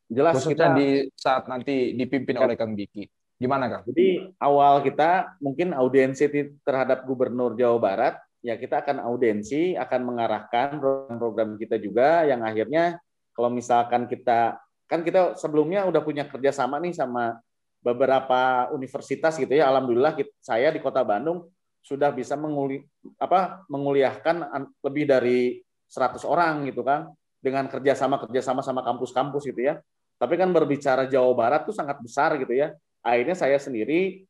Jelas 0.07 0.39
Khususnya 0.39 0.55
kita 0.55 0.67
di 0.79 0.89
saat 1.19 1.45
nanti 1.51 1.95
dipimpin 1.99 2.39
oleh 2.39 2.55
Kang 2.55 2.79
Diki. 2.79 3.07
Gimana 3.37 3.67
Kang? 3.69 3.83
Jadi 3.91 4.33
awal 4.39 4.81
kita 4.87 5.37
mungkin 5.43 5.75
audiensi 5.75 6.31
terhadap 6.63 7.05
Gubernur 7.05 7.59
Jawa 7.59 7.77
Barat, 7.83 8.15
ya 8.41 8.55
kita 8.55 8.87
akan 8.87 9.03
audiensi, 9.03 9.75
akan 9.75 10.01
mengarahkan 10.07 10.79
program-program 10.79 11.59
kita 11.59 11.77
juga 11.77 12.23
yang 12.25 12.47
akhirnya 12.47 13.03
kalau 13.35 13.51
misalkan 13.53 14.07
kita 14.09 14.57
kan 14.87 15.03
kita 15.03 15.35
sebelumnya 15.35 15.83
udah 15.85 16.01
punya 16.01 16.25
kerjasama 16.31 16.79
nih 16.79 16.95
sama 16.95 17.43
beberapa 17.83 18.71
universitas 18.71 19.35
gitu 19.37 19.51
ya. 19.51 19.67
Alhamdulillah 19.69 20.15
kita, 20.15 20.31
saya 20.39 20.71
di 20.71 20.79
Kota 20.79 21.03
Bandung 21.03 21.51
sudah 21.83 22.11
bisa 22.15 22.35
menguli, 22.35 22.83
apa, 23.19 23.63
menguliahkan 23.71 24.43
lebih 24.83 25.07
dari 25.07 25.63
100 25.87 26.23
orang 26.27 26.67
gitu 26.67 26.83
kan 26.83 27.11
dengan 27.39 27.71
kerjasama 27.71 28.19
kerjasama 28.27 28.63
sama 28.63 28.83
kampus-kampus 28.83 29.47
gitu 29.47 29.71
ya. 29.71 29.79
Tapi 30.17 30.35
kan 30.41 30.49
berbicara 30.53 31.05
Jawa 31.05 31.33
Barat 31.37 31.69
tuh 31.69 31.77
sangat 31.77 32.01
besar 32.01 32.41
gitu 32.41 32.57
ya. 32.57 32.73
Akhirnya 33.05 33.37
saya 33.37 33.61
sendiri 33.61 34.25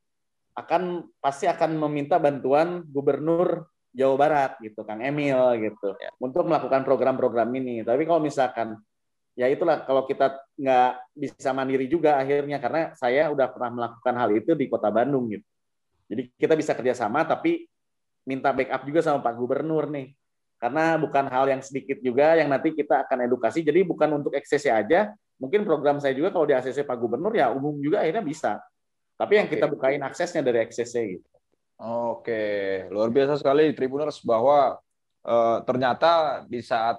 akan 0.57 1.07
pasti 1.21 1.45
akan 1.47 1.77
meminta 1.77 2.17
bantuan 2.17 2.83
Gubernur 2.89 3.69
Jawa 3.95 4.15
Barat 4.19 4.51
gitu, 4.61 4.83
Kang 4.83 5.01
Emil 5.01 5.37
gitu, 5.63 5.97
ya. 5.97 6.11
untuk 6.21 6.45
melakukan 6.45 6.85
program-program 6.85 7.49
ini. 7.57 7.81
Tapi 7.81 8.03
kalau 8.05 8.21
misalkan 8.21 8.77
ya 9.37 9.45
itulah 9.47 9.85
kalau 9.85 10.05
kita 10.09 10.33
nggak 10.57 10.91
bisa 11.13 11.53
mandiri 11.53 11.85
juga 11.85 12.17
akhirnya 12.17 12.57
karena 12.57 12.81
saya 12.97 13.29
udah 13.29 13.47
pernah 13.53 13.69
melakukan 13.69 14.15
hal 14.17 14.29
itu 14.33 14.51
di 14.57 14.65
Kota 14.65 14.89
Bandung 14.89 15.29
gitu. 15.29 15.45
Jadi 16.09 16.21
kita 16.35 16.57
bisa 16.57 16.73
kerjasama 16.73 17.21
tapi 17.25 17.69
minta 18.25 18.51
backup 18.51 18.81
juga 18.83 18.99
sama 19.05 19.21
Pak 19.21 19.33
Gubernur 19.37 19.87
nih 19.93 20.17
karena 20.57 20.97
bukan 20.97 21.25
hal 21.29 21.45
yang 21.53 21.61
sedikit 21.61 22.01
juga 22.01 22.33
yang 22.33 22.49
nanti 22.49 22.73
kita 22.73 23.05
akan 23.05 23.29
edukasi. 23.29 23.61
Jadi 23.61 23.85
bukan 23.85 24.09
untuk 24.17 24.33
XCC 24.33 24.73
aja, 24.73 25.13
mungkin 25.37 25.65
program 25.65 26.01
saya 26.01 26.17
juga 26.17 26.33
kalau 26.33 26.45
di 26.49 26.53
ACC 26.57 26.85
Pak 26.85 26.97
Gubernur 26.97 27.33
ya 27.33 27.53
umum 27.53 27.77
juga 27.77 28.03
akhirnya 28.05 28.25
bisa. 28.25 28.51
Tapi 29.17 29.33
yang 29.41 29.47
Oke. 29.49 29.57
kita 29.57 29.65
bukain 29.69 30.01
aksesnya 30.05 30.45
dari 30.45 30.61
XCC 30.65 30.95
gitu. 31.17 31.27
Oke, 31.77 32.85
luar 32.89 33.13
biasa 33.13 33.37
sekali 33.37 33.69
Tribuners 33.73 34.21
bahwa 34.25 34.81
uh, 35.25 35.57
ternyata 35.61 36.41
di 36.49 36.61
saat 36.61 36.97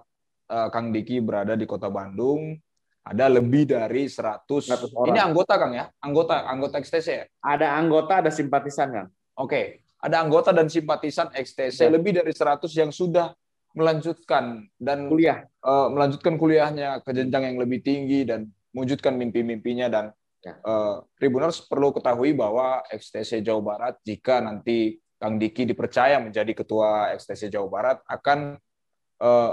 uh, 0.51 0.69
Kang 0.71 0.95
Diki 0.95 1.19
berada 1.19 1.59
di 1.59 1.67
Kota 1.67 1.91
Bandung 1.91 2.55
ada 3.03 3.27
lebih 3.27 3.67
dari 3.67 4.07
100, 4.07 4.47
100 4.47 4.93
orang. 4.95 5.15
Ini 5.17 5.21
anggota 5.33 5.55
Kang 5.59 5.73
ya? 5.75 5.91
Anggota 5.99 6.47
anggota 6.47 6.75
XTC 6.79 7.09
ya? 7.09 7.25
Ada 7.43 7.75
anggota, 7.75 8.23
ada 8.23 8.31
simpatisan 8.31 8.89
Kang. 8.95 9.09
Oke, 9.35 9.83
ada 9.99 10.23
anggota 10.23 10.55
dan 10.55 10.71
simpatisan 10.71 11.33
XTC 11.35 11.89
ya. 11.89 11.91
lebih 11.91 12.21
dari 12.21 12.31
100 12.31 12.69
yang 12.79 12.95
sudah 12.95 13.35
melanjutkan 13.79 14.67
dan 14.77 15.07
kuliah 15.07 15.47
uh, 15.63 15.87
melanjutkan 15.89 16.35
kuliahnya 16.35 17.01
ke 17.07 17.15
jenjang 17.15 17.55
yang 17.55 17.57
lebih 17.63 17.79
tinggi 17.81 18.27
dan 18.27 18.51
mewujudkan 18.75 19.15
mimpi-mimpinya 19.15 19.87
dan 19.87 20.05
ya. 20.43 20.59
uh, 20.67 21.07
Tribuners 21.17 21.63
perlu 21.65 21.95
ketahui 21.95 22.35
bahwa 22.35 22.83
XTC 22.91 23.47
Jawa 23.47 23.63
Barat 23.63 23.95
jika 24.03 24.43
nanti 24.43 24.99
Kang 25.19 25.39
Diki 25.39 25.67
dipercaya 25.67 26.19
menjadi 26.19 26.51
ketua 26.55 27.15
XTC 27.15 27.55
Jawa 27.55 27.69
Barat 27.71 27.99
akan 28.07 28.59
uh, 29.23 29.53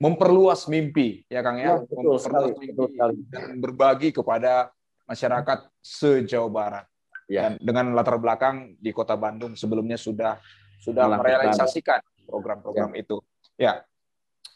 memperluas 0.00 0.70
mimpi 0.70 1.26
ya 1.28 1.44
Kang 1.44 1.58
ya, 1.58 1.76
ya 1.76 1.84
betul 1.84 1.90
memperluas 1.90 2.22
sekali, 2.24 2.50
mimpi 2.54 2.66
betul 2.72 2.88
sekali. 2.94 3.16
dan 3.28 3.48
berbagi 3.58 4.08
kepada 4.14 4.72
masyarakat 5.10 5.58
se-Jawa 5.82 6.48
Barat. 6.48 6.86
Ya. 7.26 7.50
Dan 7.50 7.52
dengan 7.62 7.94
latar 7.94 8.18
belakang 8.18 8.78
di 8.78 8.90
Kota 8.94 9.18
Bandung 9.18 9.58
sebelumnya 9.58 9.98
sudah 9.98 10.38
sudah 10.82 11.06
merealisasikan 11.18 12.02
program-program 12.26 12.94
ya. 12.94 13.02
itu. 13.02 13.18
Ya, 13.60 13.84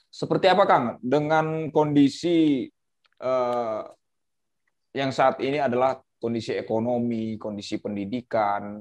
seperti 0.08 0.48
apa 0.48 0.64
Kang 0.64 0.96
dengan 1.04 1.68
kondisi 1.68 2.64
uh, 3.20 3.84
yang 4.96 5.12
saat 5.12 5.44
ini 5.44 5.60
adalah 5.60 6.00
kondisi 6.16 6.56
ekonomi, 6.56 7.36
kondisi 7.36 7.84
pendidikan, 7.84 8.80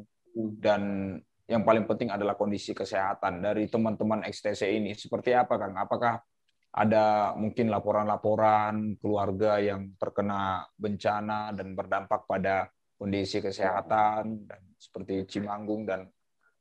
dan 0.63 1.11
yang 1.43 1.67
paling 1.67 1.83
penting 1.83 2.07
adalah 2.07 2.39
kondisi 2.39 2.71
kesehatan 2.71 3.43
dari 3.43 3.67
teman-teman 3.67 4.23
XTC 4.23 4.79
ini. 4.79 4.95
Seperti 4.95 5.35
apa 5.35 5.59
Kang? 5.59 5.75
Apakah 5.75 6.23
ada 6.71 7.35
mungkin 7.35 7.67
laporan-laporan 7.67 8.95
keluarga 9.03 9.59
yang 9.59 9.91
terkena 9.99 10.63
bencana 10.79 11.51
dan 11.51 11.75
berdampak 11.75 12.23
pada 12.31 12.71
kondisi 12.95 13.43
kesehatan 13.43 14.47
dan 14.47 14.61
seperti 14.79 15.27
Cimanggung 15.27 15.83
dan 15.83 16.07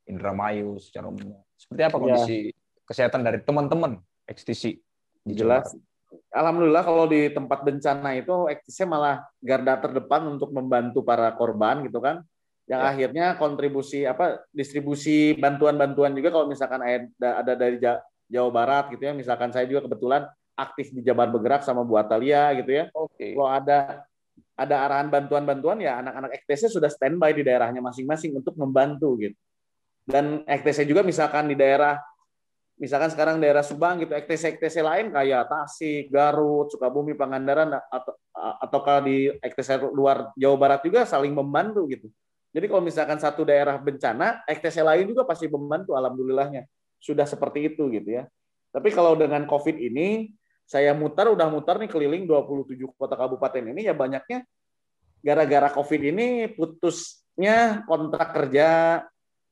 Indramayu 0.03 0.83
secara 0.83 1.07
umum. 1.07 1.39
Seperti 1.55 1.81
apa 1.87 1.95
ya. 1.95 2.01
kondisi 2.03 2.51
ya 2.51 2.62
kesehatan 2.87 3.23
dari 3.23 3.39
teman-teman 3.43 3.99
XTC 4.27 4.79
di 5.23 5.33
jelas. 5.33 5.71
Alhamdulillah 6.33 6.83
kalau 6.85 7.05
di 7.09 7.29
tempat 7.29 7.65
bencana 7.65 8.17
itu 8.17 8.49
XTC 8.49 8.85
malah 8.85 9.25
garda 9.41 9.77
terdepan 9.81 10.25
untuk 10.29 10.53
membantu 10.53 11.01
para 11.01 11.33
korban 11.33 11.85
gitu 11.85 12.01
kan. 12.01 12.21
Yang 12.63 12.81
ya. 12.81 12.87
akhirnya 12.87 13.25
kontribusi 13.35 13.99
apa 14.07 14.39
distribusi 14.55 15.35
bantuan-bantuan 15.35 16.15
juga 16.15 16.31
kalau 16.31 16.47
misalkan 16.47 16.79
ada, 16.79 17.29
ada 17.43 17.53
dari 17.59 17.77
Jawa 18.31 18.49
Barat 18.49 18.85
gitu 18.93 19.03
ya. 19.03 19.13
Misalkan 19.13 19.51
saya 19.51 19.67
juga 19.67 19.85
kebetulan 19.89 20.25
aktif 20.53 20.93
di 20.93 21.01
Jabar 21.01 21.27
Bergerak 21.33 21.65
sama 21.65 21.81
Bu 21.83 21.97
Atalia 21.97 22.53
gitu 22.55 22.71
ya. 22.71 22.85
Okay. 22.93 23.33
kalau 23.33 23.49
ada 23.49 24.05
ada 24.53 24.75
arahan 24.85 25.09
bantuan-bantuan 25.09 25.81
ya 25.81 25.97
anak-anak 25.97 26.37
XTC 26.45 26.77
sudah 26.77 26.89
standby 26.89 27.33
di 27.33 27.41
daerahnya 27.41 27.81
masing-masing 27.81 28.37
untuk 28.37 28.53
membantu 28.57 29.17
gitu. 29.17 29.37
Dan 30.03 30.43
XTC 30.45 30.83
juga 30.85 31.01
misalkan 31.01 31.49
di 31.49 31.55
daerah 31.55 31.97
misalkan 32.77 33.09
sekarang 33.13 33.37
daerah 33.37 33.61
Subang 33.61 34.01
gitu, 34.01 34.13
EKTC-EKTC 34.13 34.81
lain 34.81 35.13
kayak 35.13 35.49
Tasik, 35.49 36.09
Garut, 36.09 36.69
Sukabumi, 36.73 37.13
Pangandaran 37.13 37.77
ataukah 38.33 39.05
di 39.05 39.29
XTC 39.39 39.93
luar 39.93 40.33
Jawa 40.33 40.57
Barat 40.57 40.81
juga 40.81 41.05
saling 41.05 41.31
membantu 41.31 41.85
gitu. 41.89 42.09
Jadi 42.53 42.65
kalau 42.69 42.85
misalkan 42.85 43.17
satu 43.17 43.41
daerah 43.45 43.81
bencana, 43.81 44.45
XTC 44.45 44.85
lain 44.85 45.09
juga 45.09 45.25
pasti 45.25 45.49
membantu 45.49 45.97
alhamdulillahnya. 45.97 46.69
Sudah 47.01 47.25
seperti 47.25 47.73
itu 47.73 47.89
gitu 47.89 48.21
ya. 48.21 48.29
Tapi 48.69 48.93
kalau 48.93 49.17
dengan 49.17 49.45
Covid 49.49 49.77
ini 49.77 50.33
saya 50.63 50.93
mutar 50.93 51.29
udah 51.29 51.49
mutar 51.49 51.81
nih 51.81 51.89
keliling 51.89 52.23
27 52.25 52.77
kota 52.95 53.17
kabupaten 53.19 53.73
ini 53.73 53.83
ya 53.85 53.93
banyaknya 53.93 54.47
gara-gara 55.19 55.69
Covid 55.73 56.01
ini 56.13 56.51
putusnya 56.51 57.83
kontrak 57.89 58.31
kerja, 58.35 59.01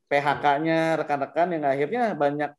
PHK-nya 0.06 1.00
rekan-rekan 1.00 1.48
yang 1.56 1.64
akhirnya 1.64 2.12
banyak 2.12 2.50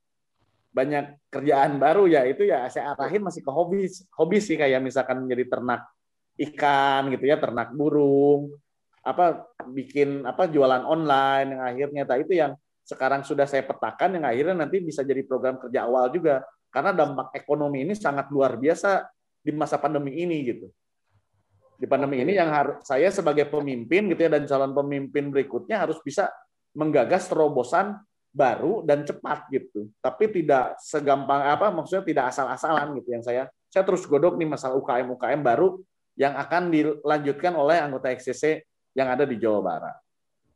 banyak 0.74 1.30
kerjaan 1.30 1.78
baru 1.78 2.10
ya 2.10 2.26
itu 2.26 2.50
ya 2.50 2.66
saya 2.68 2.98
arahin 2.98 3.22
masih 3.22 3.46
ke 3.46 3.52
hobi 3.54 3.86
hobi 4.18 4.38
sih 4.42 4.58
kayak 4.58 4.82
misalkan 4.82 5.22
menjadi 5.22 5.46
ternak 5.54 5.86
ikan 6.50 7.14
gitu 7.14 7.30
ya 7.30 7.38
ternak 7.38 7.78
burung 7.78 8.58
apa 9.04 9.52
bikin 9.68 10.24
apa 10.24 10.48
jualan 10.48 10.88
online 10.88 11.48
yang 11.54 11.62
akhirnya. 11.62 12.02
Nah, 12.08 12.18
itu 12.18 12.34
yang 12.40 12.52
sekarang 12.88 13.28
sudah 13.28 13.44
saya 13.44 13.68
petakan 13.68 14.16
yang 14.20 14.26
akhirnya 14.26 14.56
nanti 14.64 14.80
bisa 14.80 15.04
jadi 15.04 15.28
program 15.28 15.60
kerja 15.60 15.84
awal 15.84 16.08
juga. 16.10 16.42
Karena 16.72 16.96
dampak 16.96 17.36
ekonomi 17.38 17.86
ini 17.86 17.94
sangat 17.94 18.32
luar 18.34 18.58
biasa 18.58 19.06
di 19.44 19.52
masa 19.54 19.78
pandemi 19.78 20.24
ini 20.24 20.42
gitu. 20.48 20.68
Di 21.78 21.86
pandemi 21.86 22.24
ini 22.24 22.34
yang 22.34 22.50
harus 22.50 22.82
saya 22.88 23.12
sebagai 23.12 23.52
pemimpin 23.52 24.08
gitu 24.10 24.26
ya 24.26 24.32
dan 24.32 24.48
calon 24.48 24.72
pemimpin 24.72 25.30
berikutnya 25.30 25.84
harus 25.84 26.00
bisa 26.02 26.32
menggagas 26.74 27.30
terobosan 27.30 28.00
baru 28.34 28.82
dan 28.82 29.06
cepat 29.06 29.46
gitu. 29.54 29.88
Tapi 30.02 30.28
tidak 30.34 30.82
segampang 30.82 31.46
apa 31.46 31.70
maksudnya 31.70 32.02
tidak 32.04 32.26
asal-asalan 32.34 32.98
gitu 32.98 33.10
yang 33.14 33.24
saya 33.24 33.48
saya 33.70 33.86
terus 33.86 34.04
godok 34.10 34.36
nih 34.42 34.50
masalah 34.50 34.76
UKM 34.82 35.14
UKM 35.18 35.42
baru 35.46 35.78
yang 36.18 36.34
akan 36.38 36.74
dilanjutkan 36.74 37.54
oleh 37.54 37.78
anggota 37.78 38.10
XCC 38.10 38.66
yang 38.98 39.10
ada 39.10 39.26
di 39.26 39.38
Jawa 39.38 39.62
Barat. 39.62 39.98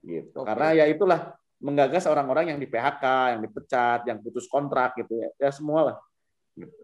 Gitu. 0.02 0.38
Oke. 0.38 0.46
Karena 0.46 0.74
ya 0.74 0.86
itulah 0.90 1.34
menggagas 1.58 2.06
orang-orang 2.06 2.54
yang 2.54 2.60
di 2.62 2.70
PHK, 2.70 3.38
yang 3.38 3.42
dipecat, 3.42 4.00
yang 4.06 4.18
putus 4.22 4.46
kontrak 4.46 4.94
gitu 4.98 5.18
ya. 5.18 5.30
Ya 5.42 5.50
semua 5.50 5.94
lah. 5.94 5.98
Gitu. 6.54 6.78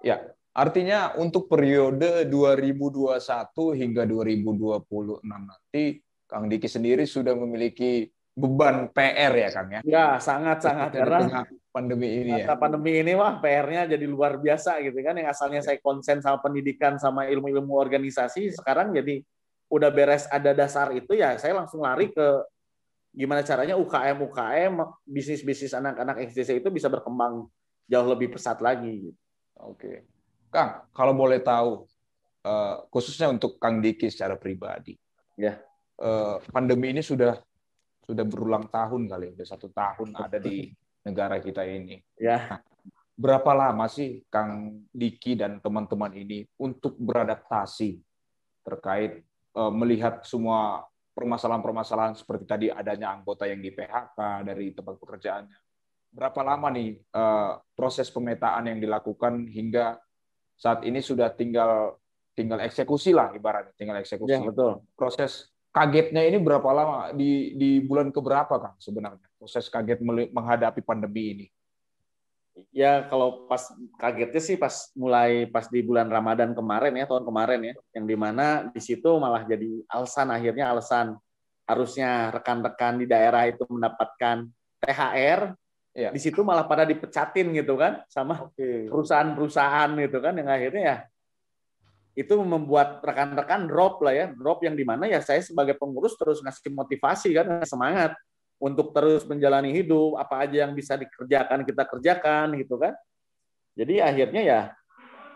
Ya, 0.00 0.24
artinya 0.56 1.12
untuk 1.20 1.50
periode 1.50 2.24
2021 2.24 3.20
hingga 3.76 4.02
2026 4.08 5.24
nanti 5.26 6.00
Kang 6.28 6.48
Diki 6.48 6.68
sendiri 6.68 7.04
sudah 7.08 7.32
memiliki 7.32 8.08
beban 8.38 8.86
PR 8.94 9.32
ya 9.34 9.48
Kang 9.50 9.68
ya? 9.74 9.80
Ya 9.82 10.06
sangat 10.22 10.62
sangat 10.62 10.94
karena 10.94 11.42
pandemi 11.74 12.08
ini 12.22 12.42
ya. 12.42 12.54
pandemi 12.54 13.02
ini 13.02 13.12
wah 13.18 13.42
PR-nya 13.42 13.90
jadi 13.90 14.06
luar 14.06 14.38
biasa 14.38 14.78
gitu 14.82 14.98
kan 15.02 15.18
yang 15.18 15.30
asalnya 15.30 15.58
saya 15.62 15.78
konsen 15.82 16.22
sama 16.22 16.38
pendidikan 16.38 16.98
sama 16.98 17.26
ilmu-ilmu 17.26 17.74
organisasi 17.74 18.54
sekarang 18.54 18.94
jadi 18.94 19.22
udah 19.68 19.90
beres 19.92 20.24
ada 20.30 20.56
dasar 20.56 20.94
itu 20.94 21.18
ya 21.18 21.36
saya 21.36 21.54
langsung 21.58 21.84
lari 21.84 22.08
ke 22.10 22.26
gimana 23.12 23.42
caranya 23.42 23.74
UKM 23.74 24.16
UKM 24.30 24.74
bisnis 25.04 25.42
bisnis 25.42 25.74
anak-anak 25.74 26.30
XDC 26.30 26.62
itu 26.62 26.68
bisa 26.70 26.86
berkembang 26.86 27.50
jauh 27.88 28.08
lebih 28.08 28.36
pesat 28.36 28.60
lagi. 28.60 29.10
Gitu. 29.10 29.20
Oke, 29.58 30.06
Kang 30.54 30.86
kalau 30.94 31.16
boleh 31.16 31.42
tahu 31.42 31.88
eh, 32.46 32.74
khususnya 32.92 33.26
untuk 33.32 33.58
Kang 33.58 33.82
Diki 33.82 34.06
secara 34.06 34.38
pribadi, 34.38 34.94
ya 35.34 35.58
eh, 35.98 36.36
pandemi 36.52 36.94
ini 36.94 37.02
sudah 37.02 37.34
sudah 38.08 38.24
berulang 38.24 38.72
tahun 38.72 39.04
kali, 39.04 39.36
udah 39.36 39.46
satu 39.46 39.68
tahun 39.68 40.16
ada 40.16 40.40
di 40.40 40.72
negara 41.04 41.36
kita 41.44 41.60
ini. 41.68 42.00
Ya. 42.16 42.56
Nah, 42.56 42.60
berapa 43.12 43.52
lama 43.52 43.84
sih 43.84 44.24
Kang 44.32 44.80
Diki 44.88 45.36
dan 45.36 45.60
teman-teman 45.60 46.16
ini 46.16 46.48
untuk 46.56 46.96
beradaptasi 46.96 48.00
terkait 48.64 49.28
uh, 49.52 49.68
melihat 49.68 50.24
semua 50.24 50.88
permasalahan-permasalahan 51.12 52.16
seperti 52.16 52.44
tadi 52.48 52.66
adanya 52.72 53.12
anggota 53.12 53.44
yang 53.44 53.60
di 53.60 53.74
PHK 53.74 54.18
dari 54.46 54.72
tempat 54.72 54.94
pekerjaannya. 54.96 55.58
Berapa 56.08 56.40
lama 56.40 56.72
nih 56.72 56.96
uh, 57.12 57.60
proses 57.76 58.08
pemetaan 58.08 58.72
yang 58.72 58.78
dilakukan 58.80 59.44
hingga 59.52 60.00
saat 60.56 60.86
ini 60.88 61.04
sudah 61.04 61.28
tinggal 61.36 62.00
tinggal 62.32 62.62
eksekusi 62.62 63.10
lah 63.10 63.34
ibaratnya 63.34 63.74
tinggal 63.74 63.98
eksekusi. 63.98 64.30
Ya, 64.30 64.40
betul. 64.40 64.80
Proses 64.94 65.50
kagetnya 65.72 66.24
ini 66.24 66.38
berapa 66.40 66.66
lama 66.72 67.12
di 67.12 67.54
di 67.54 67.70
bulan 67.84 68.08
keberapa 68.08 68.54
kang 68.58 68.76
sebenarnya 68.80 69.28
proses 69.36 69.68
kaget 69.68 70.00
menghadapi 70.32 70.80
pandemi 70.82 71.24
ini? 71.36 71.46
Ya 72.74 73.06
kalau 73.06 73.46
pas 73.46 73.70
kagetnya 74.02 74.42
sih 74.42 74.58
pas 74.58 74.90
mulai 74.98 75.46
pas 75.46 75.70
di 75.70 75.78
bulan 75.78 76.10
Ramadan 76.10 76.58
kemarin 76.58 76.98
ya 76.98 77.06
tahun 77.06 77.22
kemarin 77.22 77.60
ya 77.70 77.74
yang 77.94 78.04
di 78.10 78.16
mana 78.18 78.66
di 78.74 78.80
situ 78.82 79.14
malah 79.22 79.46
jadi 79.46 79.86
alasan 79.86 80.34
akhirnya 80.34 80.74
alasan 80.74 81.14
harusnya 81.68 82.34
rekan-rekan 82.34 82.98
di 82.98 83.06
daerah 83.06 83.46
itu 83.46 83.62
mendapatkan 83.68 84.50
THR 84.82 85.54
ya. 85.94 86.10
di 86.10 86.20
situ 86.22 86.40
malah 86.42 86.64
pada 86.64 86.82
dipecatin 86.82 87.52
gitu 87.54 87.78
kan 87.78 88.02
sama 88.10 88.50
perusahaan-perusahaan 88.58 89.94
gitu 90.02 90.18
kan 90.18 90.34
yang 90.34 90.48
akhirnya 90.48 90.82
ya 90.82 90.96
itu 92.18 92.34
membuat 92.42 92.98
rekan-rekan 92.98 93.70
drop 93.70 94.02
lah 94.02 94.10
ya, 94.10 94.26
drop 94.34 94.66
yang 94.66 94.74
di 94.74 94.82
mana 94.82 95.06
ya 95.06 95.22
saya 95.22 95.38
sebagai 95.38 95.78
pengurus 95.78 96.18
terus 96.18 96.42
ngasih 96.42 96.74
motivasi 96.74 97.30
kan, 97.30 97.46
semangat 97.62 98.18
untuk 98.58 98.90
terus 98.90 99.22
menjalani 99.22 99.70
hidup, 99.70 100.18
apa 100.18 100.42
aja 100.42 100.66
yang 100.66 100.74
bisa 100.74 100.98
dikerjakan 100.98 101.62
kita 101.62 101.86
kerjakan 101.86 102.58
gitu 102.58 102.74
kan. 102.74 102.90
Jadi 103.78 104.02
akhirnya 104.02 104.42
ya 104.42 104.60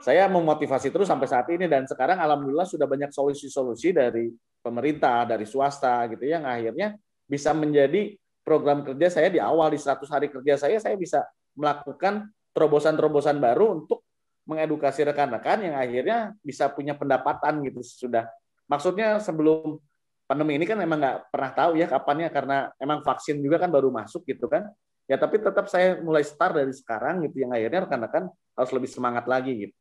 saya 0.02 0.26
memotivasi 0.26 0.90
terus 0.90 1.06
sampai 1.06 1.30
saat 1.30 1.46
ini. 1.54 1.70
Dan 1.70 1.86
sekarang 1.86 2.18
alhamdulillah 2.18 2.66
sudah 2.66 2.90
banyak 2.90 3.14
solusi-solusi 3.14 3.94
dari 3.94 4.34
pemerintah, 4.58 5.22
dari 5.22 5.46
swasta 5.46 6.10
gitu 6.10 6.26
yang 6.26 6.42
akhirnya 6.42 6.98
bisa 7.30 7.54
menjadi 7.54 8.18
program 8.42 8.82
kerja 8.82 9.06
saya 9.22 9.30
di 9.30 9.38
awal. 9.38 9.70
Di 9.70 9.78
100 9.78 10.02
hari 10.10 10.26
kerja 10.26 10.58
saya 10.58 10.82
saya 10.82 10.98
bisa 10.98 11.22
melakukan 11.54 12.26
terobosan-terobosan 12.50 13.38
baru 13.38 13.78
untuk 13.78 14.02
mengedukasi 14.42 15.06
rekan-rekan 15.06 15.62
yang 15.62 15.76
akhirnya 15.78 16.34
bisa 16.42 16.66
punya 16.70 16.98
pendapatan 16.98 17.62
gitu 17.62 17.80
sudah. 17.82 18.26
Maksudnya 18.66 19.22
sebelum 19.22 19.78
pandemi 20.26 20.58
ini 20.58 20.66
kan 20.66 20.78
emang 20.82 20.98
nggak 20.98 21.18
pernah 21.30 21.50
tahu 21.54 21.72
ya 21.78 21.86
kapannya 21.86 22.28
karena 22.32 22.70
emang 22.80 23.04
vaksin 23.06 23.38
juga 23.38 23.62
kan 23.62 23.70
baru 23.70 23.92
masuk 23.94 24.26
gitu 24.26 24.50
kan. 24.50 24.66
Ya 25.06 25.18
tapi 25.18 25.42
tetap 25.42 25.66
saya 25.66 25.98
mulai 25.98 26.22
start 26.26 26.58
dari 26.58 26.72
sekarang 26.74 27.26
gitu 27.26 27.42
yang 27.46 27.52
akhirnya 27.54 27.86
rekan-rekan 27.86 28.24
harus 28.30 28.72
lebih 28.74 28.90
semangat 28.90 29.24
lagi 29.26 29.68
gitu. 29.68 29.74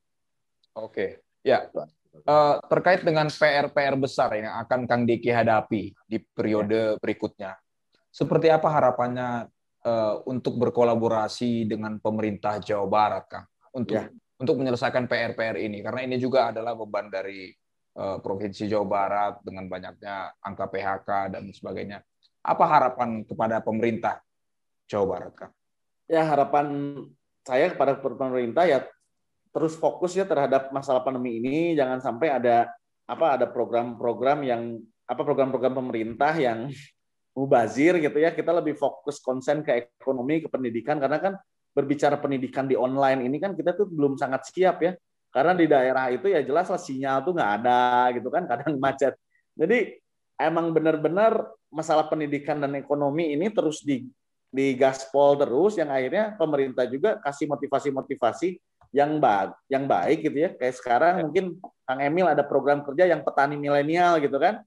Oke, 0.78 1.20
ya. 1.44 1.68
Uh, 2.28 2.60
terkait 2.68 3.08
dengan 3.08 3.32
PR-PR 3.32 3.96
besar 3.96 4.36
yang 4.36 4.52
akan 4.68 4.84
Kang 4.84 5.08
Diki 5.08 5.32
hadapi 5.32 5.96
di 6.04 6.18
periode 6.20 6.76
ya. 6.76 7.00
berikutnya, 7.00 7.52
seperti 8.12 8.52
apa 8.52 8.68
harapannya 8.68 9.48
uh, 9.88 10.20
untuk 10.28 10.60
berkolaborasi 10.60 11.72
dengan 11.72 11.96
pemerintah 12.04 12.60
Jawa 12.60 12.88
Barat, 12.88 13.24
Kang, 13.32 13.48
untuk 13.72 13.96
ya 13.96 14.12
untuk 14.42 14.58
menyelesaikan 14.58 15.06
PR-PR 15.06 15.62
ini 15.62 15.86
karena 15.86 16.02
ini 16.02 16.18
juga 16.18 16.50
adalah 16.50 16.74
beban 16.74 17.14
dari 17.14 17.54
uh, 17.98 18.18
provinsi 18.18 18.66
Jawa 18.66 18.88
Barat 18.90 19.34
dengan 19.46 19.70
banyaknya 19.70 20.34
angka 20.42 20.66
PHK 20.68 21.10
dan 21.38 21.44
sebagainya. 21.54 22.02
Apa 22.42 22.66
harapan 22.66 23.22
kepada 23.22 23.62
pemerintah 23.62 24.18
Jawa 24.90 25.06
Barat, 25.06 25.34
Kang? 25.38 25.54
Ya 26.10 26.26
harapan 26.26 26.98
saya 27.46 27.70
kepada 27.74 27.98
pemerintah 27.98 28.66
ya 28.66 28.86
terus 29.52 29.76
fokus 29.76 30.16
ya 30.16 30.24
terhadap 30.24 30.72
masalah 30.72 31.04
pandemi 31.04 31.42
ini 31.42 31.76
jangan 31.76 32.00
sampai 32.00 32.32
ada 32.32 32.72
apa 33.10 33.36
ada 33.36 33.46
program-program 33.50 34.48
yang 34.48 34.80
apa 35.04 35.22
program-program 35.28 35.76
pemerintah 35.76 36.32
yang 36.40 36.72
mubazir 37.38 37.96
gitu 38.00 38.18
ya 38.20 38.32
kita 38.36 38.52
lebih 38.52 38.76
fokus 38.76 39.20
konsen 39.24 39.64
ke 39.64 39.88
ekonomi 39.88 40.44
ke 40.44 40.48
pendidikan 40.52 41.00
karena 41.00 41.20
kan 41.20 41.34
berbicara 41.72 42.20
pendidikan 42.20 42.68
di 42.68 42.76
online 42.76 43.24
ini 43.28 43.40
kan 43.40 43.56
kita 43.56 43.76
tuh 43.76 43.88
belum 43.88 44.20
sangat 44.20 44.52
siap 44.52 44.84
ya. 44.84 44.94
Karena 45.32 45.56
di 45.56 45.64
daerah 45.64 46.12
itu 46.12 46.28
ya 46.28 46.44
jelas 46.44 46.68
lah 46.68 46.80
sinyal 46.80 47.24
tuh 47.24 47.32
nggak 47.32 47.52
ada 47.64 48.12
gitu 48.16 48.28
kan 48.28 48.44
kadang 48.48 48.76
macet. 48.84 49.16
Jadi 49.56 49.96
emang 50.36 50.76
benar-benar 50.76 51.48
masalah 51.72 52.12
pendidikan 52.12 52.60
dan 52.60 52.76
ekonomi 52.76 53.32
ini 53.32 53.48
terus 53.48 53.80
di 53.84 54.04
di 54.52 54.76
gaspol 54.76 55.40
terus 55.40 55.80
yang 55.80 55.88
akhirnya 55.88 56.36
pemerintah 56.36 56.84
juga 56.84 57.16
kasih 57.24 57.48
motivasi-motivasi 57.48 58.60
yang 58.92 59.24
baik 59.24 59.56
yang 59.72 59.88
baik 59.88 60.28
gitu 60.28 60.38
ya. 60.38 60.50
Kayak 60.60 60.76
sekarang 60.76 61.14
mungkin 61.32 61.56
Kang 61.88 62.04
Emil 62.04 62.28
ada 62.28 62.44
program 62.44 62.84
kerja 62.84 63.08
yang 63.08 63.24
petani 63.24 63.56
milenial 63.56 64.20
gitu 64.20 64.36
kan. 64.36 64.60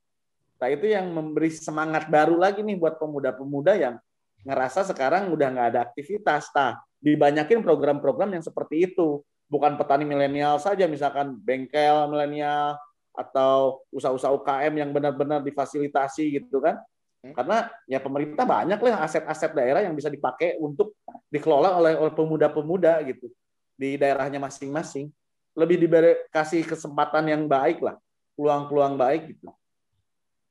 Nah 0.57 0.69
itu 0.73 0.89
yang 0.89 1.13
memberi 1.13 1.53
semangat 1.53 2.09
baru 2.09 2.41
lagi 2.41 2.65
nih 2.65 2.81
buat 2.81 2.97
pemuda-pemuda 2.97 3.77
yang 3.77 4.01
ngerasa 4.45 4.85
sekarang 4.93 5.33
udah 5.33 5.49
nggak 5.51 5.69
ada 5.75 5.81
aktivitas. 5.89 6.53
Nah, 6.53 6.81
dibanyakin 7.05 7.61
program-program 7.61 8.33
yang 8.33 8.45
seperti 8.45 8.89
itu. 8.89 9.21
Bukan 9.45 9.77
petani 9.77 10.09
milenial 10.09 10.57
saja, 10.57 10.89
misalkan 10.89 11.37
bengkel 11.37 12.09
milenial 12.09 12.81
atau 13.13 13.85
usaha-usaha 13.93 14.33
UKM 14.33 14.75
yang 14.81 14.91
benar-benar 14.91 15.45
difasilitasi 15.45 16.41
gitu 16.41 16.65
kan. 16.65 16.81
Hmm. 17.21 17.37
Karena 17.37 17.69
ya 17.85 18.01
pemerintah 18.01 18.49
banyak 18.49 18.81
lah 18.81 19.05
aset-aset 19.05 19.53
daerah 19.53 19.85
yang 19.85 19.93
bisa 19.93 20.09
dipakai 20.09 20.57
untuk 20.57 20.97
dikelola 21.29 21.77
oleh, 21.77 21.93
oleh 21.95 22.13
pemuda-pemuda 22.17 23.05
gitu 23.05 23.29
di 23.77 24.01
daerahnya 24.01 24.41
masing-masing. 24.41 25.13
Lebih 25.55 25.77
diberi 25.77 26.13
kasih 26.33 26.67
kesempatan 26.67 27.31
yang 27.31 27.47
baik 27.47 27.85
lah 27.85 28.01
peluang-peluang 28.35 28.99
baik 28.99 29.23
gitu. 29.37 29.53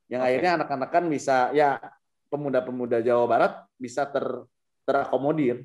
Yang 0.07 0.21
okay. 0.21 0.29
akhirnya 0.31 0.51
anak-anak 0.61 0.89
kan 0.93 1.03
bisa 1.09 1.35
ya 1.51 1.81
pemuda-pemuda 2.31 3.03
Jawa 3.03 3.25
Barat 3.27 3.53
bisa 3.75 4.07
ter 4.07 4.23
terakomodir. 4.87 5.63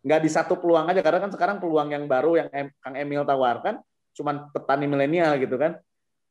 Nggak 0.00 0.20
di 0.24 0.30
satu 0.32 0.56
peluang 0.56 0.88
aja 0.88 1.00
karena 1.04 1.20
kan 1.20 1.30
sekarang 1.32 1.56
peluang 1.60 1.92
yang 1.92 2.04
baru 2.08 2.40
yang 2.40 2.48
Kang 2.80 2.96
Emil 2.96 3.24
tawarkan 3.24 3.80
cuman 4.16 4.48
petani 4.50 4.86
milenial 4.88 5.36
gitu 5.36 5.56
kan. 5.60 5.76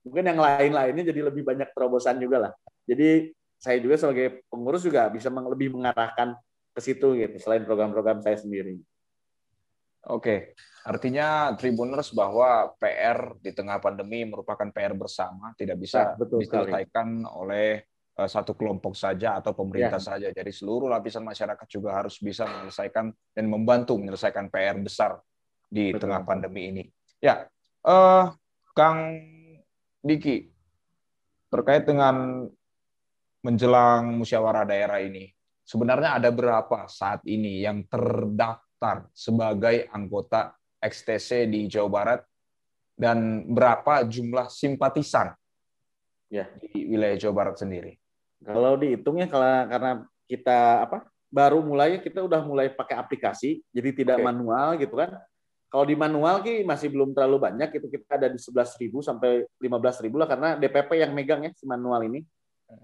Mungkin 0.04 0.24
yang 0.26 0.40
lain-lainnya 0.40 1.04
jadi 1.12 1.22
lebih 1.28 1.44
banyak 1.46 1.70
terobosan 1.76 2.18
juga 2.18 2.50
lah. 2.50 2.52
Jadi 2.88 3.30
saya 3.60 3.78
juga 3.84 4.00
sebagai 4.00 4.48
pengurus 4.48 4.88
juga 4.88 5.12
bisa 5.12 5.28
lebih 5.28 5.76
mengarahkan 5.76 6.34
ke 6.72 6.80
situ 6.80 7.20
gitu 7.20 7.36
selain 7.38 7.68
program-program 7.68 8.24
saya 8.24 8.40
sendiri. 8.40 8.80
Oke, 10.08 10.56
artinya 10.88 11.52
Tribuners 11.60 12.16
bahwa 12.16 12.72
PR 12.80 13.36
di 13.44 13.52
tengah 13.52 13.84
pandemi 13.84 14.24
merupakan 14.24 14.64
PR 14.72 14.96
bersama, 14.96 15.52
tidak 15.60 15.76
bisa 15.76 16.16
nah, 16.16 16.40
diselesaikan 16.40 17.28
oleh 17.28 17.84
satu 18.26 18.58
kelompok 18.58 18.98
saja 18.98 19.38
atau 19.38 19.54
pemerintah 19.54 20.02
ya. 20.02 20.08
saja. 20.12 20.28
Jadi 20.34 20.52
seluruh 20.52 20.90
lapisan 20.92 21.24
masyarakat 21.24 21.68
juga 21.70 21.96
harus 21.96 22.18
bisa 22.20 22.50
menyelesaikan 22.50 23.14
dan 23.32 23.46
membantu 23.48 23.96
menyelesaikan 23.96 24.50
PR 24.50 24.76
besar 24.82 25.22
di 25.70 25.94
betul. 25.94 26.10
tengah 26.10 26.26
pandemi 26.26 26.74
ini. 26.74 26.84
Ya, 27.22 27.46
uh, 27.86 28.34
Kang 28.74 29.22
Diki, 30.02 30.50
terkait 31.54 31.86
dengan 31.86 32.48
menjelang 33.44 34.20
musyawarah 34.20 34.68
daerah 34.68 35.00
ini, 35.00 35.32
sebenarnya 35.64 36.20
ada 36.20 36.32
berapa 36.32 36.88
saat 36.88 37.24
ini 37.28 37.64
yang 37.64 37.84
terdaftar 37.88 38.68
terdaftar 38.80 39.12
sebagai 39.12 39.92
anggota 39.92 40.56
XTC 40.80 41.52
di 41.52 41.68
Jawa 41.68 41.90
Barat 41.92 42.22
dan 42.96 43.44
berapa 43.52 44.08
jumlah 44.08 44.48
simpatisan 44.48 45.36
ya 46.32 46.48
di 46.64 46.88
wilayah 46.88 47.20
Jawa 47.20 47.36
Barat 47.36 47.60
sendiri? 47.60 48.00
Kalau 48.40 48.80
dihitungnya 48.80 49.28
kalau 49.28 49.68
karena 49.68 49.92
kita 50.30 50.88
apa 50.88 50.98
baru 51.30 51.62
mulai 51.62 52.00
kita 52.02 52.24
udah 52.24 52.42
mulai 52.42 52.72
pakai 52.74 52.98
aplikasi 52.98 53.62
jadi 53.70 53.90
tidak 53.94 54.18
okay. 54.22 54.26
manual 54.26 54.68
gitu 54.80 54.96
kan. 54.96 55.20
Kalau 55.70 55.86
di 55.86 55.94
manual 55.94 56.42
ki 56.42 56.66
masih 56.66 56.90
belum 56.90 57.14
terlalu 57.14 57.46
banyak 57.46 57.70
itu 57.78 57.94
kita 57.94 58.18
ada 58.18 58.26
di 58.26 58.42
11.000 58.42 58.90
sampai 59.06 59.46
15.000 59.62 60.10
lah 60.18 60.26
karena 60.26 60.50
DPP 60.58 60.98
yang 60.98 61.14
megang 61.14 61.46
ya 61.46 61.54
si 61.54 61.70
manual 61.70 62.02
ini. 62.10 62.26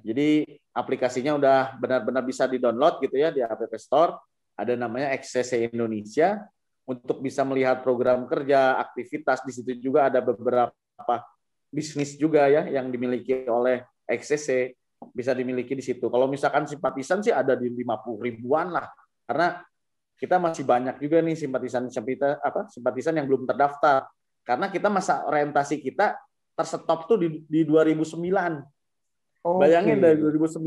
Jadi 0.05 0.45
aplikasinya 0.69 1.33
udah 1.33 1.81
benar-benar 1.81 2.21
bisa 2.21 2.45
di-download 2.45 3.01
gitu 3.01 3.17
ya 3.17 3.33
di 3.33 3.41
App 3.41 3.57
Store 3.81 4.21
ada 4.53 4.73
namanya 4.77 5.11
XCC 5.17 5.73
Indonesia 5.73 6.45
untuk 6.85 7.19
bisa 7.25 7.41
melihat 7.41 7.81
program 7.81 8.29
kerja, 8.29 8.77
aktivitas 8.77 9.41
di 9.41 9.51
situ 9.51 9.71
juga 9.81 10.05
ada 10.05 10.21
beberapa 10.21 10.71
bisnis 11.73 12.13
juga 12.15 12.45
ya 12.45 12.69
yang 12.69 12.93
dimiliki 12.93 13.49
oleh 13.49 13.83
XCC 14.05 14.77
bisa 15.11 15.35
dimiliki 15.35 15.75
di 15.75 15.83
situ. 15.83 16.07
Kalau 16.07 16.27
misalkan 16.27 16.67
simpatisan 16.67 17.19
sih 17.23 17.31
ada 17.31 17.55
di 17.55 17.71
50 17.71 18.19
ribuan 18.19 18.71
lah. 18.71 18.87
Karena 19.25 19.59
kita 20.15 20.39
masih 20.39 20.63
banyak 20.63 20.95
juga 21.03 21.19
nih 21.19 21.35
simpatisan 21.35 21.91
simpatisan 21.91 22.39
apa 22.39 22.71
simpatisan 22.71 23.13
yang 23.19 23.27
belum 23.27 23.43
terdaftar. 23.47 24.07
Karena 24.45 24.69
kita 24.71 24.87
masa 24.87 25.25
orientasi 25.27 25.81
kita 25.81 26.15
terstop 26.55 27.09
tuh 27.09 27.17
di, 27.19 27.27
di 27.47 27.61
2009. 27.67 28.15
Okay. 29.45 29.59
Bayangin 29.61 29.99
dari 29.99 30.17
2009 30.17 30.63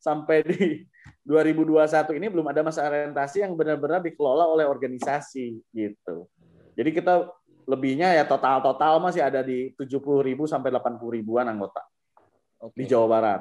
sampai 0.00 0.38
di 0.46 0.58
2021 1.28 2.18
ini 2.18 2.26
belum 2.30 2.46
ada 2.50 2.66
masa 2.66 2.82
orientasi 2.86 3.46
yang 3.46 3.54
benar-benar 3.54 4.02
dikelola 4.02 4.46
oleh 4.48 4.66
organisasi 4.66 5.60
gitu. 5.70 6.26
Jadi 6.74 6.90
kita 6.90 7.30
lebihnya 7.62 8.10
ya 8.16 8.26
total-total 8.26 8.98
masih 8.98 9.22
ada 9.22 9.38
di 9.38 9.70
70 9.78 10.02
ribu 10.26 10.50
sampai 10.50 10.74
80 10.74 10.98
ribuan 11.14 11.46
anggota 11.46 11.91
Oke. 12.62 12.78
di 12.78 12.84
Jawa 12.86 13.06
Barat. 13.10 13.40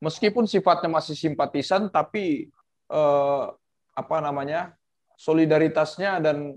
Meskipun 0.00 0.48
sifatnya 0.48 0.88
masih 0.88 1.12
simpatisan, 1.12 1.92
tapi 1.92 2.48
eh, 2.88 3.44
apa 3.92 4.16
namanya 4.24 4.72
solidaritasnya 5.20 6.22
dan 6.24 6.56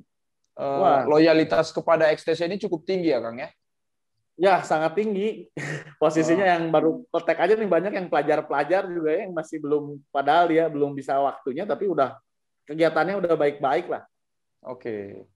eh, 0.56 1.02
loyalitas 1.10 1.76
kepada 1.76 2.08
XTC 2.16 2.48
ini 2.48 2.58
cukup 2.62 2.88
tinggi 2.88 3.12
ya 3.12 3.20
Kang 3.20 3.44
ya? 3.44 3.50
Ya, 4.40 4.56
sangat 4.64 4.96
tinggi. 4.96 5.52
Posisinya 6.02 6.48
oh. 6.48 6.52
yang 6.56 6.64
baru 6.72 6.92
petek 7.12 7.44
aja 7.44 7.54
nih 7.60 7.68
banyak 7.68 7.94
yang 7.94 8.08
pelajar-pelajar 8.08 8.88
juga 8.88 9.10
ya, 9.12 9.28
yang 9.28 9.36
masih 9.36 9.60
belum 9.60 10.00
padahal 10.10 10.48
dia 10.48 10.66
belum 10.72 10.96
bisa 10.96 11.20
waktunya 11.20 11.68
tapi 11.68 11.92
udah 11.92 12.16
kegiatannya 12.66 13.20
udah 13.20 13.36
baik-baik 13.36 13.92
lah. 13.92 14.08
Oke. 14.64 15.28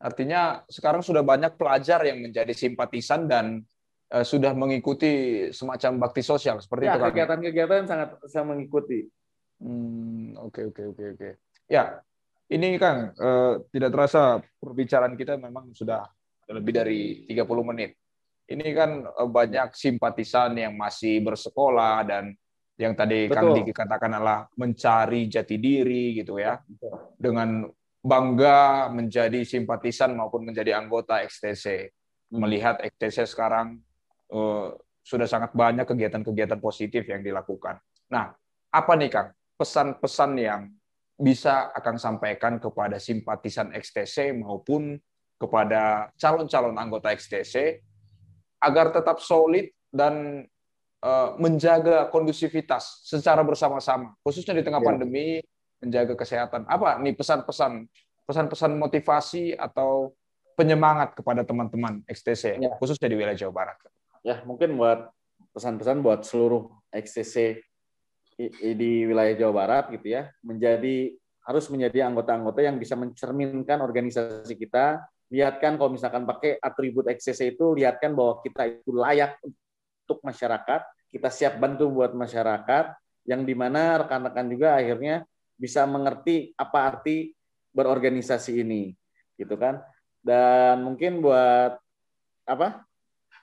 Artinya 0.00 0.64
sekarang 0.64 1.04
sudah 1.04 1.20
banyak 1.20 1.60
pelajar 1.60 2.00
yang 2.08 2.24
menjadi 2.24 2.56
simpatisan 2.56 3.28
dan 3.28 3.60
uh, 4.12 4.24
sudah 4.26 4.52
mengikuti 4.52 5.46
semacam 5.54 6.06
bakti 6.06 6.22
sosial 6.22 6.58
seperti 6.58 6.86
ya, 6.86 6.94
itu 6.94 7.00
kan? 7.00 7.08
kegiatan-kegiatan 7.10 7.84
sangat 7.86 8.08
sangat 8.26 8.48
mengikuti. 8.56 9.06
Hmm, 9.60 10.36
oke 10.38 10.74
oke 10.74 10.82
oke 10.94 11.04
oke. 11.16 11.30
Ya, 11.70 12.02
ini 12.50 12.76
Kang, 12.76 13.14
uh, 13.14 13.62
tidak 13.70 13.90
terasa 13.94 14.42
perbicaraan 14.58 15.14
kita 15.14 15.38
memang 15.38 15.70
sudah 15.70 16.04
lebih 16.50 16.74
dari 16.74 17.00
30 17.30 17.46
menit 17.62 17.94
ini 18.50 18.74
kan 18.74 19.06
eh, 19.06 19.30
banyak 19.30 19.72
simpatisan 19.72 20.58
yang 20.58 20.74
masih 20.74 21.22
bersekolah 21.22 22.02
dan 22.02 22.34
yang 22.80 22.96
tadi 22.98 23.30
Betul. 23.30 23.36
Kang 23.36 23.48
Diki 23.54 23.72
katakan 23.76 24.10
adalah 24.18 24.48
mencari 24.58 25.30
jati 25.30 25.56
diri 25.60 26.18
gitu 26.18 26.40
ya. 26.40 26.58
Betul. 26.58 26.92
Dengan 27.20 27.48
bangga 28.00 28.88
menjadi 28.90 29.44
simpatisan 29.44 30.16
maupun 30.16 30.48
menjadi 30.48 30.74
anggota 30.80 31.20
XTC. 31.22 31.92
Melihat 32.30 32.80
XTC 32.80 33.26
sekarang 33.28 33.78
sudah 35.00 35.26
sangat 35.26 35.50
banyak 35.52 35.84
kegiatan-kegiatan 35.84 36.60
positif 36.62 37.02
yang 37.08 37.20
dilakukan. 37.20 37.82
Nah, 38.10 38.30
apa 38.70 38.92
nih 38.94 39.10
Kang 39.10 39.28
pesan-pesan 39.58 40.30
yang 40.40 40.62
bisa 41.20 41.68
akan 41.76 42.00
sampaikan 42.00 42.56
kepada 42.56 42.96
simpatisan 42.96 43.76
XTC 43.76 44.32
maupun 44.40 44.96
kepada 45.36 46.08
calon-calon 46.16 46.76
anggota 46.80 47.12
XTC 47.12 47.84
agar 48.60 48.92
tetap 48.92 49.20
solid 49.20 49.68
dan 49.92 50.44
uh, 51.04 51.36
menjaga 51.36 52.08
kondusivitas 52.08 53.04
secara 53.04 53.44
bersama-sama, 53.44 54.16
khususnya 54.24 54.56
di 54.56 54.64
tengah 54.64 54.80
ya. 54.80 54.86
pandemi, 54.86 55.40
menjaga 55.80 56.16
kesehatan. 56.16 56.68
Apa 56.68 57.00
nih 57.00 57.16
pesan-pesan, 57.16 57.88
pesan-pesan 58.28 58.72
motivasi 58.76 59.56
atau 59.56 60.12
penyemangat 60.56 61.16
kepada 61.16 61.40
teman-teman 61.44 62.04
XTC, 62.04 62.60
ya. 62.60 62.76
khususnya 62.76 63.08
di 63.08 63.16
wilayah 63.16 63.36
Jawa 63.36 63.52
Barat? 63.64 63.76
Ya, 64.20 64.44
mungkin 64.44 64.76
buat 64.76 65.08
pesan-pesan 65.56 66.04
buat 66.04 66.22
seluruh 66.22 66.68
XTC 66.92 67.64
di 68.76 68.90
wilayah 69.04 69.36
Jawa 69.36 69.52
Barat 69.64 69.84
gitu 69.92 70.16
ya, 70.16 70.32
menjadi 70.40 71.12
harus 71.44 71.66
menjadi 71.72 72.08
anggota-anggota 72.08 72.60
yang 72.60 72.76
bisa 72.76 72.94
mencerminkan 72.96 73.80
organisasi 73.80 74.54
kita. 74.56 75.00
Lihatkan 75.30 75.78
kalau 75.78 75.94
misalkan 75.94 76.28
pakai 76.28 76.58
atribut 76.60 77.08
XCC 77.08 77.56
itu 77.56 77.72
lihatkan 77.74 78.12
bahwa 78.12 78.42
kita 78.44 78.66
itu 78.68 78.90
layak 78.92 79.40
untuk 79.42 80.20
masyarakat. 80.26 80.80
Kita 81.10 81.28
siap 81.30 81.58
bantu 81.58 81.90
buat 81.90 82.14
masyarakat 82.14 82.94
yang 83.26 83.42
di 83.42 83.54
mana 83.54 84.04
rekan-rekan 84.04 84.46
juga 84.46 84.78
akhirnya 84.78 85.26
bisa 85.58 85.84
mengerti 85.84 86.54
apa 86.54 86.78
arti 86.86 87.34
berorganisasi 87.74 88.62
ini 88.62 88.94
gitu 89.38 89.54
kan. 89.56 89.80
Dan 90.20 90.84
mungkin 90.84 91.24
buat 91.24 91.78
apa 92.44 92.84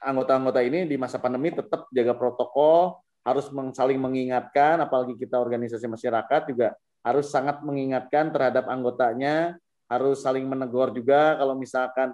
anggota-anggota 0.02 0.62
ini 0.64 0.86
di 0.86 0.96
masa 0.96 1.18
pandemi 1.18 1.54
tetap 1.54 1.90
jaga 1.90 2.14
protokol 2.14 3.00
harus 3.28 3.52
saling 3.76 4.00
mengingatkan 4.00 4.80
apalagi 4.80 5.20
kita 5.20 5.36
organisasi 5.36 5.86
masyarakat 5.90 6.42
juga 6.48 6.78
harus 7.04 7.28
sangat 7.28 7.60
mengingatkan 7.64 8.32
terhadap 8.32 8.67
anggotanya 8.71 9.60
harus 9.88 10.19
saling 10.19 10.44
menegur 10.44 10.92
juga 10.92 11.40
kalau 11.40 11.56
misalkan 11.56 12.12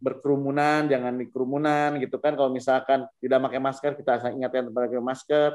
berkerumunan 0.00 0.88
jangan 0.88 1.12
di 1.14 1.28
kerumunan 1.28 2.00
gitu 2.00 2.16
kan. 2.16 2.32
Kalau 2.34 2.50
misalkan 2.50 3.04
tidak 3.20 3.38
pakai 3.46 3.60
masker 3.60 3.92
kita 4.00 4.12
ingatkan 4.32 4.72
pakai 4.72 4.98
masker 4.98 5.50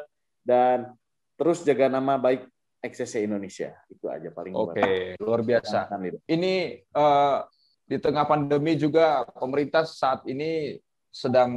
dan 0.45 0.93
terus 1.35 1.65
jaga 1.65 1.89
nama 1.89 2.15
baik 2.21 2.45
XCC 2.85 3.25
Indonesia. 3.25 3.73
Itu 3.89 4.07
aja 4.07 4.29
paling 4.29 4.53
oke 4.53 4.77
okay, 4.77 5.17
luar 5.17 5.41
biasa. 5.41 5.89
Ini 6.29 6.53
uh, 6.93 7.41
di 7.85 7.97
tengah 7.97 8.29
pandemi 8.29 8.77
juga 8.77 9.25
pemerintah 9.33 9.83
saat 9.89 10.21
ini 10.29 10.77
sedang 11.15 11.51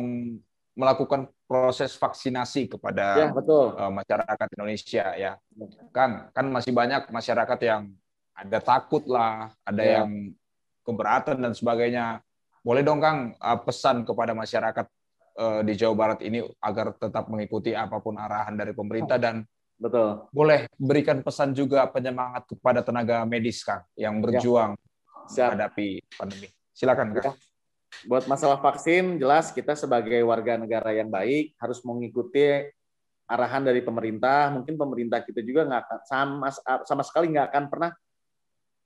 melakukan 0.78 1.26
proses 1.50 1.98
vaksinasi 1.98 2.70
kepada 2.78 3.18
ya, 3.18 3.28
betul. 3.34 3.74
Uh, 3.74 3.90
masyarakat 3.90 4.48
Indonesia 4.54 5.04
ya 5.18 5.32
kan 5.90 6.30
kan 6.30 6.46
masih 6.46 6.70
banyak 6.70 7.10
masyarakat 7.10 7.58
yang 7.66 7.90
ada 8.38 8.58
takut 8.62 9.02
lah, 9.10 9.50
ada 9.66 9.82
ya. 9.82 9.92
yang 9.98 10.30
keberatan 10.86 11.42
dan 11.42 11.52
sebagainya. 11.58 12.22
Boleh 12.62 12.86
dong 12.86 13.02
Kang 13.02 13.34
uh, 13.34 13.58
pesan 13.58 14.06
kepada 14.06 14.30
masyarakat 14.38 14.86
uh, 15.34 15.60
di 15.66 15.74
Jawa 15.74 15.94
Barat 15.98 16.20
ini 16.22 16.46
agar 16.62 16.94
tetap 16.94 17.26
mengikuti 17.26 17.74
apa 17.74 17.98
pun 17.98 18.14
arahan 18.14 18.54
dari 18.54 18.70
pemerintah 18.70 19.18
dan 19.18 19.42
betul. 19.74 20.30
Boleh 20.30 20.70
berikan 20.78 21.18
pesan 21.26 21.50
juga 21.50 21.90
penyemangat 21.90 22.46
kepada 22.54 22.86
tenaga 22.86 23.26
medis 23.26 23.66
Kang 23.66 23.82
yang 23.98 24.18
ya. 24.18 24.22
berjuang 24.22 24.70
ya. 25.34 25.50
menghadapi 25.50 25.88
pandemi. 26.14 26.48
Silakan 26.70 27.18
Kang. 27.18 27.34
Buat 28.06 28.30
masalah 28.30 28.62
vaksin, 28.62 29.18
jelas 29.18 29.50
kita 29.50 29.74
sebagai 29.74 30.22
warga 30.22 30.54
negara 30.54 30.94
yang 30.94 31.10
baik 31.10 31.58
harus 31.58 31.82
mengikuti 31.82 32.68
arahan 33.26 33.66
dari 33.66 33.82
pemerintah. 33.82 34.54
Mungkin 34.54 34.78
pemerintah 34.78 35.24
kita 35.26 35.42
juga 35.42 35.66
nggak 35.66 36.06
sama 36.06 36.48
sama 36.86 37.02
sekali 37.02 37.34
nggak 37.34 37.48
akan 37.50 37.64
pernah 37.66 37.90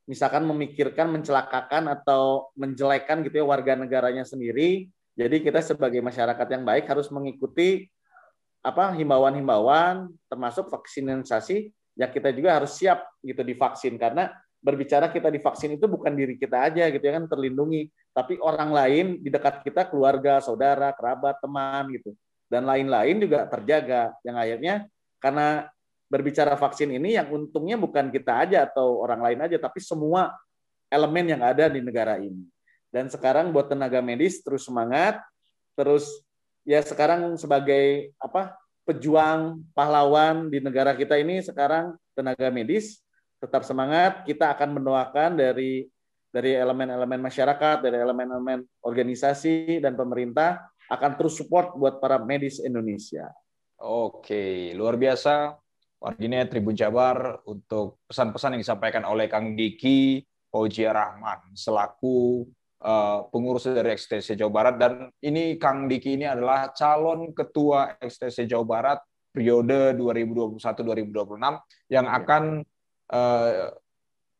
misalkan 0.09 0.43
memikirkan 0.49 1.15
mencelakakan 1.15 1.87
atau 1.93 2.51
menjelekan 2.59 3.23
gitu 3.23 3.43
ya 3.43 3.47
warga 3.47 3.79
negaranya 3.79 4.27
sendiri. 4.27 4.89
Jadi 5.13 5.45
kita 5.45 5.61
sebagai 5.61 6.01
masyarakat 6.01 6.47
yang 6.49 6.65
baik 6.65 6.89
harus 6.89 7.13
mengikuti 7.13 7.87
apa 8.63 8.95
himbauan-himbauan 8.95 10.09
termasuk 10.31 10.71
vaksinasi 10.71 11.75
ya 11.99 12.07
kita 12.09 12.31
juga 12.31 12.57
harus 12.63 12.79
siap 12.79 13.05
gitu 13.21 13.43
divaksin 13.43 13.99
karena 13.99 14.31
berbicara 14.63 15.11
kita 15.11 15.27
divaksin 15.29 15.75
itu 15.75 15.91
bukan 15.91 16.15
diri 16.15 16.39
kita 16.39 16.71
aja 16.71 16.87
gitu 16.89 17.03
ya 17.03 17.19
kan 17.19 17.27
terlindungi. 17.27 17.91
Tapi 18.15 18.39
orang 18.39 18.71
lain 18.71 19.07
di 19.19 19.29
dekat 19.29 19.67
kita 19.67 19.91
keluarga 19.91 20.39
saudara 20.39 20.95
kerabat 20.95 21.43
teman 21.43 21.91
gitu. 21.91 22.15
Dan 22.47 22.65
lain-lain 22.65 23.19
juga 23.19 23.45
terjaga. 23.51 24.15
Yang 24.23 24.37
akhirnya 24.39 24.75
karena 25.19 25.47
berbicara 26.07 26.55
vaksin 26.55 26.95
ini 26.95 27.19
yang 27.19 27.27
untungnya 27.29 27.75
bukan 27.75 28.15
kita 28.15 28.47
aja 28.47 28.69
atau 28.71 29.03
orang 29.03 29.21
lain 29.21 29.39
aja 29.51 29.57
tapi 29.59 29.83
semua 29.83 30.31
elemen 30.87 31.35
yang 31.35 31.43
ada 31.43 31.67
di 31.67 31.83
negara 31.83 32.23
ini. 32.23 32.47
Dan 32.93 33.11
sekarang 33.11 33.51
buat 33.51 33.67
tenaga 33.67 33.99
medis 33.99 34.45
terus 34.45 34.69
semangat 34.69 35.19
terus 35.75 36.07
ya 36.63 36.85
sekarang 36.85 37.35
sebagai 37.41 38.13
apa 38.21 38.55
pejuang 38.85 39.65
pahlawan 39.73 40.53
di 40.53 40.61
negara 40.61 40.93
kita 40.93 41.17
ini 41.17 41.41
sekarang 41.41 41.97
tenaga 42.13 42.53
medis 42.53 43.01
tetap 43.43 43.67
semangat. 43.67 44.23
Kita 44.23 44.55
akan 44.55 44.79
mendoakan 44.79 45.35
dari 45.35 45.83
dari 46.33 46.57
elemen-elemen 46.57 47.21
masyarakat, 47.21 47.85
dari 47.85 47.99
elemen-elemen 47.99 48.65
organisasi 48.87 49.83
dan 49.83 49.99
pemerintah 49.99 50.65
akan 50.89 51.11
terus 51.19 51.37
support 51.37 51.77
buat 51.77 51.99
para 52.01 52.23
medis 52.23 52.63
Indonesia. 52.63 53.29
Oke, 53.83 54.73
luar 54.79 54.97
biasa. 54.97 55.59
Warginet 56.03 56.51
Tribun 56.51 56.75
Jabar 56.75 57.47
untuk 57.47 58.03
pesan-pesan 58.11 58.59
yang 58.59 58.63
disampaikan 58.63 59.07
oleh 59.07 59.31
Kang 59.31 59.55
Diki 59.55 60.19
Ojia 60.51 60.91
Rahman 60.91 61.55
selaku 61.55 62.43
uh, 62.83 63.31
pengurus 63.31 63.71
dari 63.71 63.95
XTC 63.95 64.35
Jawa 64.35 64.51
Barat 64.51 64.75
dan 64.83 64.93
ini 65.23 65.55
Kang 65.63 65.87
Diki 65.87 66.19
ini 66.19 66.27
adalah 66.27 66.75
calon 66.75 67.31
ketua 67.31 68.03
XTC 68.03 68.51
Jawa 68.51 68.67
Barat 68.67 68.99
periode 69.31 69.95
2021-2026 69.95 71.39
yang 71.95 72.07
iya. 72.11 72.19
akan 72.19 72.67
Eh, 72.67 72.72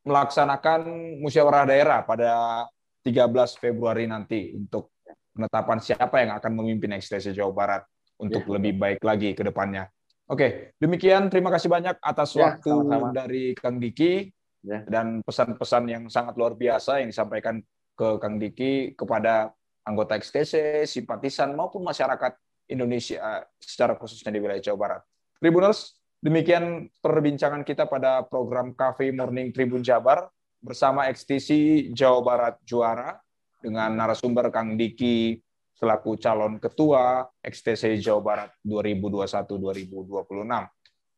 melaksanakan 0.03 0.81
musyawarah 1.21 1.69
daerah 1.69 1.99
pada 2.03 2.65
13 3.05 3.29
Februari 3.61 4.09
nanti 4.09 4.51
untuk 4.55 4.91
penetapan 5.33 5.79
siapa 5.81 6.21
yang 6.21 6.37
akan 6.37 6.51
memimpin 6.61 6.93
ekstensi 6.97 7.33
Jawa 7.33 7.51
Barat 7.51 7.81
untuk 8.21 8.45
ya. 8.45 8.49
lebih 8.57 8.73
baik 8.77 8.99
lagi 9.01 9.33
ke 9.33 9.43
depannya. 9.43 9.89
Oke, 10.29 10.71
demikian 10.79 11.27
terima 11.27 11.51
kasih 11.51 11.67
banyak 11.67 11.99
atas 11.99 12.31
ya, 12.37 12.55
waktu 12.55 12.71
sama-sama. 12.71 13.11
dari 13.11 13.51
Kang 13.59 13.75
Diki 13.81 14.31
ya. 14.63 14.87
dan 14.87 15.19
pesan-pesan 15.19 15.83
yang 15.91 16.03
sangat 16.07 16.39
luar 16.39 16.55
biasa 16.55 17.03
yang 17.03 17.11
disampaikan 17.11 17.59
ke 17.93 18.07
Kang 18.23 18.39
Diki 18.39 18.95
kepada 18.95 19.51
anggota 19.83 20.15
XTC, 20.15 20.85
simpatisan 20.87 21.51
maupun 21.59 21.83
masyarakat 21.83 22.39
Indonesia 22.71 23.43
secara 23.59 23.99
khususnya 23.99 24.31
di 24.31 24.39
wilayah 24.39 24.63
Jawa 24.63 24.77
Barat. 24.79 25.01
Tribuners, 25.43 25.99
Demikian 26.23 26.87
perbincangan 27.03 27.67
kita 27.67 27.83
pada 27.83 28.23
program 28.23 28.71
Cafe 28.71 29.11
Morning 29.11 29.51
Tribun 29.51 29.83
Jabar 29.83 30.31
bersama 30.63 31.11
XTC 31.11 31.91
Jawa 31.91 32.23
Barat 32.23 32.55
Juara 32.63 33.19
dengan 33.59 33.91
narasumber 33.91 34.47
Kang 34.47 34.79
Diki 34.79 35.35
selaku 35.75 36.15
calon 36.15 36.63
ketua 36.63 37.27
XTC 37.43 37.99
Jawa 37.99 38.23
Barat 38.23 38.49
2021-2026. 38.63 40.47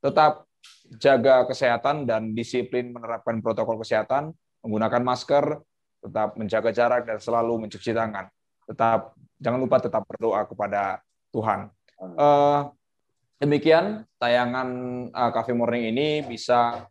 Tetap 0.01 0.49
jaga 0.97 1.45
kesehatan 1.53 2.09
dan 2.09 2.33
disiplin 2.33 2.89
menerapkan 2.89 3.45
protokol 3.45 3.77
kesehatan, 3.85 4.33
menggunakan 4.65 5.05
masker, 5.05 5.61
tetap 6.01 6.33
menjaga 6.33 6.73
jarak 6.73 7.05
dan 7.05 7.21
selalu 7.21 7.69
mencuci 7.69 7.93
tangan. 7.93 8.25
Tetap 8.65 9.13
jangan 9.37 9.59
lupa 9.61 9.77
tetap 9.77 10.01
berdoa 10.09 10.49
kepada 10.49 10.97
Tuhan. 11.29 11.69
Uh, 12.01 12.73
Demikian 13.35 14.07
tayangan 14.15 14.69
uh, 15.11 15.31
Cafe 15.35 15.51
Morning 15.51 15.91
ini 15.91 16.23
bisa 16.23 16.87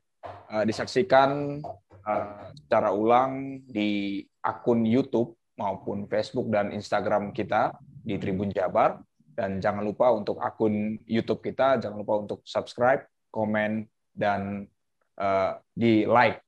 uh, 0.52 0.64
disaksikan 0.68 1.56
uh, 2.04 2.52
secara 2.52 2.92
ulang 2.92 3.64
di 3.64 4.20
akun 4.44 4.84
YouTube 4.84 5.40
maupun 5.56 6.04
Facebook 6.04 6.52
dan 6.52 6.68
Instagram 6.68 7.32
kita 7.32 7.72
di 7.80 8.20
Tribun 8.20 8.52
Jabar. 8.52 9.00
Dan 9.34 9.58
jangan 9.58 9.82
lupa 9.82 10.12
untuk 10.12 10.36
akun 10.36 11.00
YouTube 11.08 11.40
kita, 11.40 11.80
jangan 11.80 11.96
lupa 11.96 12.22
untuk 12.22 12.44
subscribe, 12.44 13.02
komen, 13.32 13.88
dan 14.12 14.68
uh, 15.16 15.58
di 15.72 16.04
like 16.04 16.44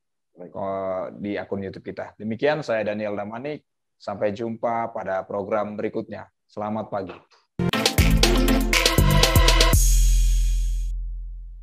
di 1.17 1.41
akun 1.41 1.65
YouTube 1.65 1.89
kita. 1.89 2.13
Demikian 2.21 2.61
saya 2.61 2.85
Daniel 2.85 3.17
Damanik. 3.17 3.65
Sampai 3.97 4.29
jumpa 4.29 4.93
pada 4.93 5.25
program 5.25 5.73
berikutnya. 5.73 6.29
Selamat 6.45 6.93
pagi. 6.93 7.17